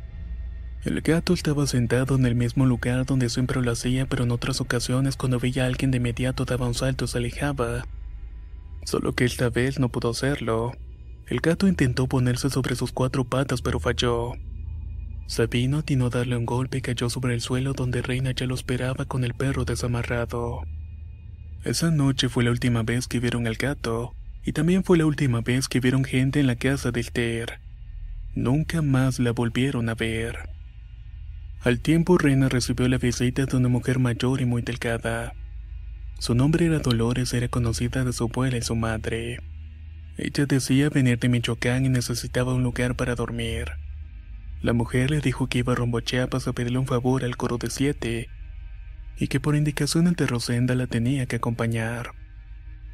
El 0.85 1.01
gato 1.03 1.33
estaba 1.33 1.69
sentado 1.69 2.17
en 2.17 2.27
el 2.27 2.35
mismo 2.35 2.67
lugar 2.67 3.07
donde 3.07 3.29
siempre 3.29 3.63
lo 3.63 3.71
hacía, 3.71 4.07
pero 4.07 4.25
en 4.25 4.33
otras 4.33 4.61
ocasiones 4.61 5.17
cuando 5.17 5.39
veía 5.39 5.63
a 5.63 5.67
alguien 5.69 5.93
de 5.93 5.99
inmediato 5.99 6.45
daba 6.45 6.67
un 6.67 6.75
salto 6.75 7.05
y 7.05 7.09
se 7.09 7.19
alejaba. 7.19 7.87
Solo 8.85 9.15
que 9.15 9.25
esta 9.25 9.49
vez 9.51 9.79
no 9.79 9.89
pudo 9.89 10.11
hacerlo. 10.11 10.73
El 11.29 11.39
gato 11.39 11.69
intentó 11.69 12.09
ponerse 12.09 12.51
sobre 12.51 12.75
sus 12.75 12.91
cuatro 12.91 13.23
patas 13.23 13.63
pero 13.63 13.79
falló. 13.79 14.33
Sabino 15.29 15.79
atinó 15.79 16.07
a 16.07 16.11
darle 16.11 16.37
un 16.37 16.45
golpe 16.45 16.79
y 16.79 16.83
cayó 16.83 17.09
sobre 17.09 17.35
el 17.35 17.41
suelo 17.41 17.73
donde 17.73 18.03
Reina 18.03 18.33
ya 18.33 18.47
lo 18.47 18.57
esperaba 18.57 19.05
con 19.05 19.23
el 19.23 19.35
perro 19.35 19.65
desamarrado. 19.65 20.63
Esa 21.65 21.93
noche 21.93 22.29
fue 22.29 22.43
la 22.43 22.51
última 22.51 22.83
vez 22.83 23.07
que 23.07 23.21
vieron 23.21 23.47
al 23.47 23.55
gato, 23.55 24.15
y 24.45 24.53
también 24.53 24.83
fue 24.83 24.99
la 24.99 25.07
última 25.07 25.43
vez 25.43 25.69
que 25.69 25.79
vieron 25.79 26.03
gente 26.03 26.41
en 26.41 26.49
la 26.49 26.57
casa 26.57 26.91
del 26.91 27.13
Ter. 27.13 27.61
Nunca 28.35 28.83
más 28.83 29.21
la 29.21 29.31
volvieron 29.31 29.89
a 29.89 29.95
ver. 29.95 30.49
Al 31.61 31.79
tiempo 31.79 32.19
Reina 32.19 32.49
recibió 32.49 32.89
la 32.89 32.99
visita 32.99 33.47
de 33.47 33.57
una 33.57 33.69
mujer 33.69 34.01
mayor 34.01 34.41
y 34.41 34.45
muy 34.45 34.63
delgada. 34.63 35.35
Su 36.19 36.35
nombre 36.35 36.67
era 36.67 36.81
Dolores, 36.81 37.33
era 37.33 37.47
conocida 37.47 38.05
de 38.05 38.13
su 38.13 38.25
abuela 38.25 38.57
y 38.57 38.63
su 38.63 38.75
madre. 38.75 39.39
Ella 40.17 40.47
decía 40.47 40.89
venir 40.89 41.21
de 41.21 41.29
Michoacán 41.29 41.87
y 41.87 41.89
necesitaba 41.89 42.55
un 42.55 42.65
lugar 42.65 42.97
para 42.97 43.15
dormir. 43.15 43.71
La 44.63 44.73
mujer 44.73 45.13
le 45.13 45.21
dijo 45.21 45.47
que 45.47 45.59
iba 45.59 45.75
a 45.75 46.03
Chiapas 46.03 46.49
a 46.49 46.53
pedirle 46.53 46.79
un 46.79 46.87
favor 46.87 47.25
al 47.25 47.37
coro 47.37 47.59
de 47.59 47.71
siete, 47.71 48.29
y 49.17 49.29
que 49.29 49.41
por 49.41 49.57
indicaciones 49.57 50.17
de 50.17 50.27
Rosenda 50.27 50.75
la 50.75 50.87
tenía 50.87 51.27
que 51.27 51.37
acompañar. 51.37 52.13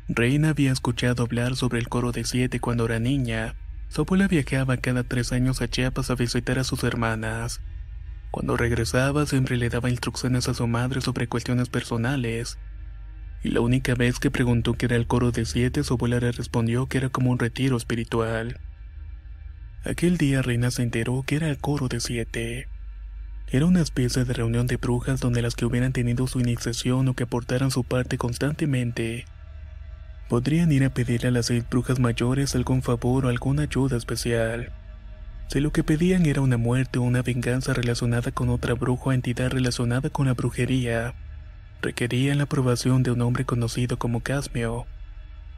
Reina 0.09 0.51
había 0.51 0.73
escuchado 0.73 1.23
hablar 1.23 1.55
sobre 1.55 1.79
el 1.79 1.89
coro 1.89 2.13
de 2.13 2.25
siete 2.25 2.61
cuando 2.61 2.87
era 2.87 2.99
niña. 2.99 3.55
Su 3.89 4.03
abuela 4.03 4.27
viajaba 4.27 4.79
cada 4.79 5.05
tres 5.05 5.33
años 5.33 5.61
a 5.61 5.69
Chiapas 5.69 6.11
a 6.11 6.15
visitar 6.15 6.59
a 6.59 6.65
sus 6.65 6.83
hermanas. 6.83 7.61
Cuando 8.31 8.57
regresaba 8.57 9.27
siempre 9.27 9.57
le 9.57 9.69
daba 9.69 9.91
instrucciones 9.91 10.49
a 10.49 10.55
su 10.55 10.67
madre 10.67 11.01
sobre 11.01 11.29
cuestiones 11.29 11.69
personales. 11.69 12.59
Y 13.43 13.51
la 13.51 13.61
única 13.61 13.95
vez 13.95 14.19
que 14.19 14.31
preguntó 14.31 14.75
qué 14.75 14.87
era 14.87 14.97
el 14.97 15.07
coro 15.07 15.31
de 15.31 15.45
siete, 15.45 15.85
su 15.85 15.95
abuela 15.95 16.21
le 16.21 16.33
respondió 16.33 16.87
que 16.87 16.99
era 16.99 17.09
como 17.09 17.31
un 17.31 17.39
retiro 17.39 17.77
espiritual. 17.77 18.61
Aquel 19.85 20.19
día 20.19 20.43
Reina 20.43 20.71
se 20.71 20.83
enteró 20.83 21.23
que 21.27 21.37
era 21.37 21.49
el 21.49 21.59
coro 21.59 21.89
de 21.89 22.01
siete. 22.01 22.69
Era 23.51 23.65
una 23.65 23.81
especie 23.81 24.25
de 24.25 24.35
reunión 24.35 24.67
de 24.67 24.77
brujas 24.77 25.21
donde 25.21 25.41
las 25.41 25.55
que 25.55 25.65
hubieran 25.65 25.93
tenido 25.93 26.27
su 26.27 26.39
iniciación 26.39 27.09
o 27.09 27.15
que 27.15 27.25
aportaran 27.25 27.71
su 27.71 27.83
parte 27.83 28.19
constantemente 28.19 29.25
podrían 30.29 30.71
ir 30.71 30.85
a 30.85 30.91
pedirle 30.91 31.29
a 31.29 31.31
las 31.31 31.47
seis 31.47 31.65
brujas 31.69 31.99
mayores 31.99 32.55
algún 32.55 32.83
favor 32.83 33.25
o 33.25 33.29
alguna 33.31 33.63
ayuda 33.63 33.97
especial. 33.97 34.71
Si 35.49 35.61
lo 35.61 35.73
que 35.73 35.83
pedían 35.83 36.27
era 36.27 36.43
una 36.43 36.59
muerte 36.59 36.99
o 36.99 37.03
una 37.03 37.23
venganza 37.23 37.73
relacionada 37.73 38.31
con 38.33 38.51
otra 38.51 38.75
bruja 38.75 39.05
o 39.07 39.13
entidad 39.13 39.51
relacionada 39.51 40.11
con 40.11 40.27
la 40.27 40.35
brujería, 40.35 41.15
requerían 41.81 42.37
la 42.37 42.45
aprobación 42.45 43.03
de 43.03 43.13
un 43.13 43.23
hombre 43.23 43.47
conocido 43.47 43.99
como 43.99 44.21
Casmio, 44.21 44.87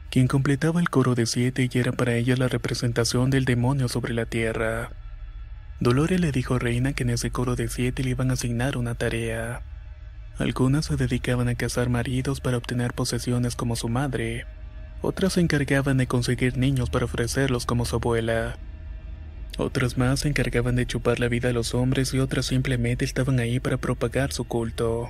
quien 0.09 0.27
completaba 0.27 0.79
el 0.79 0.89
coro 0.89 1.13
de 1.13 1.25
siete 1.25 1.69
y 1.69 1.77
era 1.77 1.91
para 1.91 2.15
ellas 2.15 2.39
la 2.39 2.47
representación 2.47 3.29
del 3.29 3.43
demonio 3.43 3.89
sobre 3.89 4.13
la 4.13 4.25
tierra. 4.25 4.91
Dolores 5.81 6.21
le 6.21 6.31
dijo 6.31 6.59
Reina 6.59 6.93
que 6.93 7.01
en 7.01 7.09
ese 7.09 7.31
coro 7.31 7.55
de 7.55 7.67
siete 7.67 8.03
le 8.03 8.11
iban 8.11 8.29
a 8.29 8.33
asignar 8.33 8.77
una 8.77 8.93
tarea. 8.93 9.63
Algunas 10.37 10.85
se 10.85 10.95
dedicaban 10.95 11.49
a 11.49 11.55
cazar 11.55 11.89
maridos 11.89 12.39
para 12.39 12.57
obtener 12.57 12.93
posesiones 12.93 13.55
como 13.55 13.75
su 13.75 13.89
madre. 13.89 14.45
Otras 15.01 15.33
se 15.33 15.41
encargaban 15.41 15.97
de 15.97 16.05
conseguir 16.05 16.55
niños 16.55 16.91
para 16.91 17.05
ofrecerlos 17.05 17.65
como 17.65 17.85
su 17.85 17.95
abuela. 17.95 18.59
Otras 19.57 19.97
más 19.97 20.19
se 20.19 20.27
encargaban 20.27 20.75
de 20.75 20.85
chupar 20.85 21.19
la 21.19 21.29
vida 21.29 21.49
a 21.49 21.53
los 21.53 21.73
hombres 21.73 22.13
y 22.13 22.19
otras 22.19 22.45
simplemente 22.45 23.03
estaban 23.03 23.39
ahí 23.39 23.59
para 23.59 23.77
propagar 23.77 24.31
su 24.33 24.43
culto. 24.43 25.09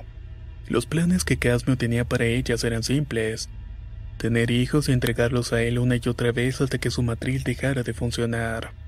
Los 0.68 0.86
planes 0.86 1.24
que 1.24 1.36
Casmio 1.36 1.76
tenía 1.76 2.06
para 2.06 2.24
ellas 2.24 2.64
eran 2.64 2.82
simples. 2.82 3.50
tener 4.16 4.50
hijos 4.50 4.88
y 4.88 4.92
entregarlos 4.92 5.52
a 5.52 5.62
él 5.62 5.78
una 5.78 5.96
y 5.96 6.08
otra 6.08 6.32
vez 6.32 6.62
hasta 6.62 6.78
que 6.78 6.90
su 6.90 7.02
matriz 7.02 7.44
dejara 7.44 7.82
de 7.82 7.92
funcionar. 7.92 8.81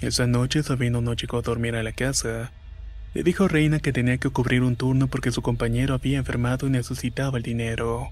Esa 0.00 0.28
noche 0.28 0.62
Sabino 0.62 1.00
no 1.00 1.14
llegó 1.14 1.38
a 1.38 1.42
dormir 1.42 1.74
a 1.74 1.82
la 1.82 1.90
casa. 1.90 2.52
Le 3.14 3.24
dijo 3.24 3.44
a 3.44 3.48
Reina 3.48 3.80
que 3.80 3.92
tenía 3.92 4.16
que 4.18 4.30
cubrir 4.30 4.62
un 4.62 4.76
turno 4.76 5.08
porque 5.08 5.32
su 5.32 5.42
compañero 5.42 5.92
había 5.92 6.18
enfermado 6.18 6.68
y 6.68 6.70
necesitaba 6.70 7.38
el 7.38 7.42
dinero. 7.42 8.10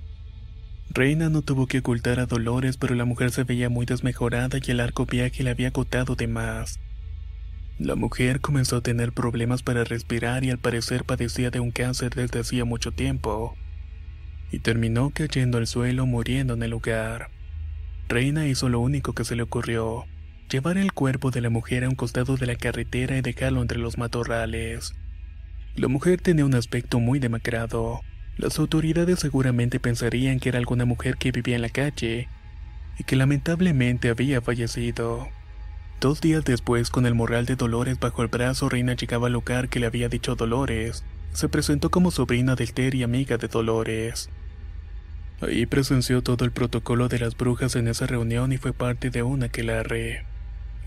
Reina 0.90 1.28
no 1.28 1.42
tuvo 1.42 1.68
que 1.68 1.78
ocultar 1.78 2.18
a 2.18 2.26
Dolores, 2.26 2.76
pero 2.76 2.96
la 2.96 3.04
mujer 3.04 3.30
se 3.30 3.44
veía 3.44 3.68
muy 3.68 3.86
desmejorada 3.86 4.58
y 4.60 4.70
el 4.72 4.78
largo 4.78 5.06
viaje 5.06 5.44
le 5.44 5.50
había 5.50 5.68
agotado 5.68 6.16
de 6.16 6.26
más. 6.26 6.80
La 7.78 7.94
mujer 7.94 8.40
comenzó 8.40 8.78
a 8.78 8.80
tener 8.80 9.12
problemas 9.12 9.62
para 9.62 9.84
respirar 9.84 10.42
y 10.42 10.50
al 10.50 10.58
parecer 10.58 11.04
padecía 11.04 11.50
de 11.50 11.60
un 11.60 11.70
cáncer 11.70 12.14
desde 12.14 12.40
hacía 12.40 12.64
mucho 12.64 12.90
tiempo. 12.90 13.54
Y 14.50 14.58
terminó 14.58 15.10
cayendo 15.10 15.58
al 15.58 15.68
suelo 15.68 16.04
muriendo 16.04 16.54
en 16.54 16.64
el 16.64 16.70
lugar. 16.70 17.30
Reina 18.08 18.48
hizo 18.48 18.68
lo 18.68 18.80
único 18.80 19.12
que 19.12 19.24
se 19.24 19.36
le 19.36 19.42
ocurrió, 19.42 20.06
llevar 20.48 20.78
el 20.78 20.92
cuerpo 20.92 21.30
de 21.30 21.40
la 21.40 21.50
mujer 21.50 21.84
a 21.84 21.88
un 21.88 21.94
costado 21.94 22.36
de 22.36 22.46
la 22.46 22.56
carretera 22.56 23.16
y 23.16 23.20
dejarlo 23.20 23.62
entre 23.62 23.78
los 23.78 23.98
matorrales. 23.98 24.94
La 25.74 25.88
mujer 25.88 26.20
tenía 26.20 26.44
un 26.44 26.54
aspecto 26.54 27.00
muy 27.00 27.18
demacrado. 27.18 28.00
Las 28.36 28.58
autoridades 28.58 29.18
seguramente 29.18 29.80
pensarían 29.80 30.40
que 30.40 30.50
era 30.50 30.58
alguna 30.58 30.84
mujer 30.84 31.16
que 31.16 31.32
vivía 31.32 31.56
en 31.56 31.62
la 31.62 31.68
calle 31.68 32.28
y 32.98 33.04
que 33.04 33.16
lamentablemente 33.16 34.08
había 34.08 34.40
fallecido. 34.40 35.28
Dos 36.00 36.20
días 36.20 36.44
después, 36.44 36.90
con 36.90 37.06
el 37.06 37.14
morral 37.14 37.46
de 37.46 37.56
Dolores 37.56 37.98
bajo 37.98 38.22
el 38.22 38.28
brazo, 38.28 38.68
Reina 38.68 38.94
llegaba 38.94 39.26
al 39.26 39.32
lugar 39.32 39.68
que 39.68 39.80
le 39.80 39.86
había 39.86 40.08
dicho 40.08 40.36
Dolores. 40.36 41.04
Se 41.32 41.48
presentó 41.48 41.90
como 41.90 42.10
sobrina 42.10 42.54
del 42.54 42.72
Ter 42.72 42.94
y 42.94 43.02
amiga 43.02 43.36
de 43.36 43.48
Dolores. 43.48 44.30
Ahí 45.40 45.66
presenció 45.66 46.22
todo 46.22 46.44
el 46.44 46.52
protocolo 46.52 47.08
de 47.08 47.18
las 47.18 47.36
brujas 47.36 47.76
en 47.76 47.88
esa 47.88 48.06
reunión 48.06 48.52
y 48.52 48.58
fue 48.58 48.72
parte 48.72 49.10
de 49.10 49.22
una 49.22 49.48
que 49.48 49.62
la 49.62 49.82
re. 49.82 50.24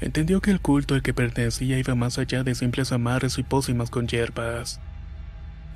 Entendió 0.01 0.39
que 0.41 0.51
el 0.51 0.61
culto 0.61 0.95
al 0.95 1.01
que 1.01 1.13
pertenecía 1.13 1.77
iba 1.77 1.93
más 1.95 2.17
allá 2.17 2.43
de 2.43 2.55
simples 2.55 2.91
amarres 2.91 3.37
y 3.37 3.43
pócimas 3.43 3.89
con 3.89 4.07
hierbas. 4.07 4.79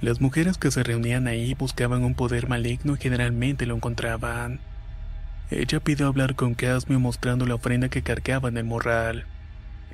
Las 0.02 0.22
mujeres 0.22 0.58
que 0.58 0.72
se 0.72 0.84
reunían 0.84 1.28
ahí 1.28 1.54
buscaban 1.54 2.04
un 2.04 2.14
poder 2.14 2.48
maligno 2.48 2.94
y 2.96 2.98
generalmente 2.98 3.66
lo 3.66 3.76
encontraban. 3.76 4.60
Ella 5.52 5.80
pidió 5.82 6.08
hablar 6.08 6.36
con 6.36 6.56
Casmio 6.56 7.00
mostrando 7.00 7.46
la 7.46 7.56
ofrenda 7.56 7.90
que 7.90 8.02
cargaba 8.02 8.50
en 8.50 8.58
el 8.58 8.64
morral. 8.64 9.26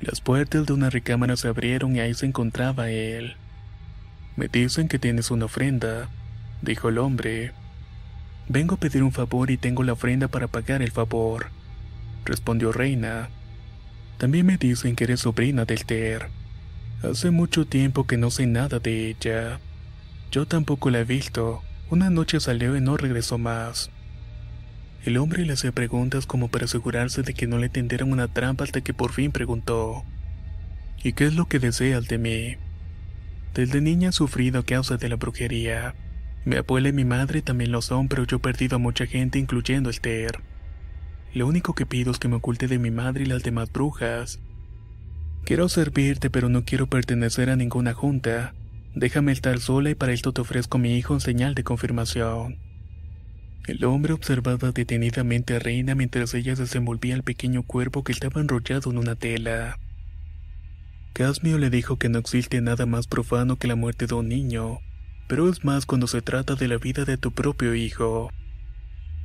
Las 0.00 0.20
puertas 0.20 0.64
de 0.66 0.72
una 0.72 0.90
recámara 0.90 1.36
se 1.36 1.48
abrieron 1.48 1.96
y 1.96 2.00
ahí 2.00 2.14
se 2.14 2.26
encontraba 2.26 2.90
él. 2.90 3.36
Me 4.36 4.48
dicen 4.48 4.88
que 4.88 4.98
tienes 4.98 5.30
una 5.30 5.46
ofrenda, 5.46 6.08
dijo 6.62 6.88
el 6.88 6.98
hombre. 6.98 7.52
Vengo 8.48 8.76
a 8.76 8.80
pedir 8.80 9.02
un 9.02 9.12
favor 9.12 9.50
y 9.50 9.58
tengo 9.58 9.82
la 9.82 9.92
ofrenda 9.92 10.28
para 10.28 10.46
pagar 10.48 10.82
el 10.82 10.92
favor, 10.92 11.50
respondió 12.24 12.72
Reina. 12.72 13.28
También 14.20 14.44
me 14.44 14.58
dicen 14.58 14.96
que 14.96 15.04
eres 15.04 15.20
sobrina 15.20 15.64
del 15.64 15.86
Ter. 15.86 16.28
Hace 17.02 17.30
mucho 17.30 17.66
tiempo 17.66 18.06
que 18.06 18.18
no 18.18 18.30
sé 18.30 18.46
nada 18.46 18.78
de 18.78 19.08
ella. 19.08 19.60
Yo 20.30 20.44
tampoco 20.44 20.90
la 20.90 21.00
he 21.00 21.04
visto. 21.04 21.62
Una 21.88 22.10
noche 22.10 22.38
salió 22.38 22.76
y 22.76 22.82
no 22.82 22.98
regresó 22.98 23.38
más. 23.38 23.90
El 25.06 25.16
hombre 25.16 25.46
le 25.46 25.54
hacía 25.54 25.72
preguntas 25.72 26.26
como 26.26 26.48
para 26.48 26.66
asegurarse 26.66 27.22
de 27.22 27.32
que 27.32 27.46
no 27.46 27.56
le 27.56 27.70
tendieran 27.70 28.12
una 28.12 28.28
trampa 28.28 28.64
hasta 28.64 28.82
que 28.82 28.92
por 28.92 29.12
fin 29.12 29.32
preguntó: 29.32 30.04
¿Y 31.02 31.14
qué 31.14 31.24
es 31.24 31.34
lo 31.34 31.46
que 31.46 31.58
deseas 31.58 32.06
de 32.06 32.18
mí? 32.18 32.56
Desde 33.54 33.80
niña 33.80 34.10
he 34.10 34.12
sufrido 34.12 34.60
a 34.60 34.66
causa 34.66 34.98
de 34.98 35.08
la 35.08 35.16
brujería. 35.16 35.94
Mi 36.44 36.56
abuela 36.56 36.90
y 36.90 36.92
mi 36.92 37.06
madre 37.06 37.40
también 37.40 37.72
lo 37.72 37.80
son, 37.80 38.06
pero 38.08 38.24
yo 38.24 38.36
he 38.36 38.40
perdido 38.40 38.76
a 38.76 38.78
mucha 38.78 39.06
gente, 39.06 39.38
incluyendo 39.38 39.88
el 39.88 39.98
Ter. 40.02 40.40
Lo 41.32 41.46
único 41.46 41.74
que 41.74 41.86
pido 41.86 42.10
es 42.10 42.18
que 42.18 42.28
me 42.28 42.36
oculte 42.36 42.66
de 42.66 42.78
mi 42.78 42.90
madre 42.90 43.22
y 43.22 43.26
las 43.26 43.42
demás 43.42 43.72
brujas. 43.72 44.40
Quiero 45.44 45.68
servirte, 45.68 46.30
pero 46.30 46.48
no 46.48 46.64
quiero 46.64 46.88
pertenecer 46.88 47.50
a 47.50 47.56
ninguna 47.56 47.94
junta. 47.94 48.54
Déjame 48.94 49.32
estar 49.32 49.60
sola 49.60 49.90
y 49.90 49.94
para 49.94 50.12
esto 50.12 50.32
te 50.32 50.40
ofrezco 50.40 50.78
a 50.78 50.80
mi 50.80 50.96
hijo 50.96 51.14
en 51.14 51.20
señal 51.20 51.54
de 51.54 51.64
confirmación. 51.64 52.58
El 53.66 53.84
hombre 53.84 54.12
observaba 54.12 54.72
detenidamente 54.72 55.54
a 55.54 55.58
Reina 55.60 55.94
mientras 55.94 56.34
ella 56.34 56.54
desenvolvía 56.56 57.14
el 57.14 57.22
pequeño 57.22 57.62
cuerpo 57.62 58.02
que 58.02 58.12
estaba 58.12 58.40
enrollado 58.40 58.90
en 58.90 58.98
una 58.98 59.14
tela. 59.14 59.78
Casmio 61.12 61.58
le 61.58 61.70
dijo 61.70 61.96
que 61.96 62.08
no 62.08 62.18
existe 62.18 62.60
nada 62.60 62.86
más 62.86 63.06
profano 63.06 63.56
que 63.56 63.68
la 63.68 63.76
muerte 63.76 64.06
de 64.06 64.14
un 64.14 64.28
niño, 64.28 64.80
pero 65.28 65.48
es 65.48 65.64
más 65.64 65.86
cuando 65.86 66.06
se 66.06 66.22
trata 66.22 66.56
de 66.56 66.66
la 66.66 66.78
vida 66.78 67.04
de 67.04 67.16
tu 67.16 67.30
propio 67.32 67.74
hijo. 67.74 68.30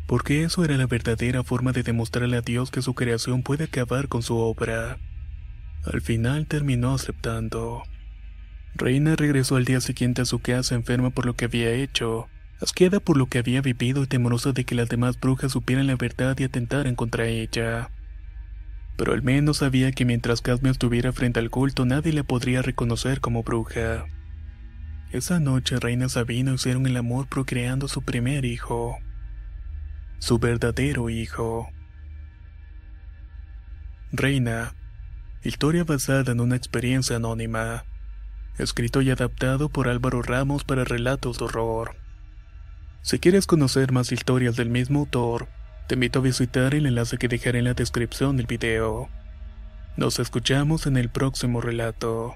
Porque 0.08 0.44
eso 0.44 0.64
era 0.64 0.78
la 0.78 0.86
verdadera 0.86 1.44
forma 1.44 1.72
de 1.72 1.84
demostrarle 1.84 2.38
a 2.38 2.42
Dios 2.42 2.70
que 2.70 2.82
su 2.82 2.94
creación 2.94 3.42
puede 3.42 3.64
acabar 3.66 4.08
con 4.08 4.22
su 4.22 4.38
obra. 4.38 4.98
Al 5.84 6.02
final 6.02 6.46
terminó 6.48 6.94
aceptando. 6.94 7.84
Reina 8.76 9.16
regresó 9.16 9.56
al 9.56 9.66
día 9.66 9.82
siguiente 9.82 10.22
a 10.22 10.26
su 10.26 10.40
casa 10.40 10.76
enferma 10.76 11.10
por 11.10 11.26
lo 11.26 11.36
que 11.36 11.46
había 11.46 11.72
hecho, 11.72 12.28
asqueada 12.60 13.00
por 13.00 13.18
lo 13.18 13.28
que 13.28 13.40
había 13.40 13.62
vivido 13.62 14.04
y 14.04 14.08
temerosa 14.08 14.52
de 14.52 14.64
que 14.64 14.76
las 14.76 14.90
demás 14.90 15.20
brujas 15.20 15.54
supieran 15.54 15.88
la 15.88 15.96
verdad 15.96 16.38
y 16.38 16.44
atentaran 16.44 16.96
contra 16.96 17.26
ella. 17.28 17.90
Pero 18.98 19.14
al 19.14 19.24
menos 19.24 19.58
sabía 19.58 19.92
que 19.92 20.06
mientras 20.06 20.42
Casmio 20.42 20.72
estuviera 20.72 21.14
frente 21.14 21.40
al 21.40 21.50
culto 21.50 21.86
nadie 21.86 22.14
la 22.14 22.24
podría 22.24 22.62
reconocer 22.62 23.22
como 23.22 23.44
bruja. 23.44 24.06
Esa 25.12 25.40
noche 25.40 25.80
Reina 25.80 26.10
Sabino 26.10 26.54
hicieron 26.54 26.86
el 26.86 26.98
amor 26.98 27.28
procreando 27.28 27.88
su 27.88 28.02
primer 28.02 28.44
hijo. 28.44 28.98
Su 30.20 30.40
verdadero 30.40 31.10
hijo. 31.10 31.70
Reina. 34.12 34.74
Historia 35.44 35.84
basada 35.84 36.32
en 36.32 36.40
una 36.40 36.56
experiencia 36.56 37.18
anónima. 37.18 37.86
Escrito 38.58 39.02
y 39.02 39.12
adaptado 39.12 39.70
por 39.70 39.90
Álvaro 39.90 40.22
Ramos 40.22 40.64
para 40.64 40.84
relatos 40.84 41.38
de 41.38 41.46
horror. 41.46 41.96
Si 43.02 43.20
quieres 43.20 43.46
conocer 43.46 43.92
más 43.92 44.12
historias 44.12 44.56
del 44.56 44.70
mismo 44.70 45.02
autor, 45.02 45.48
te 45.88 45.94
invito 45.96 46.20
a 46.20 46.24
visitar 46.24 46.74
el 46.74 46.88
enlace 46.88 47.18
que 47.18 47.28
dejaré 47.28 47.60
en 47.60 47.66
la 47.66 47.74
descripción 47.74 48.38
del 48.38 48.48
video. 48.48 49.10
Nos 49.98 50.18
escuchamos 50.18 50.88
en 50.88 50.98
el 50.98 51.10
próximo 51.10 51.62
relato. 51.62 52.36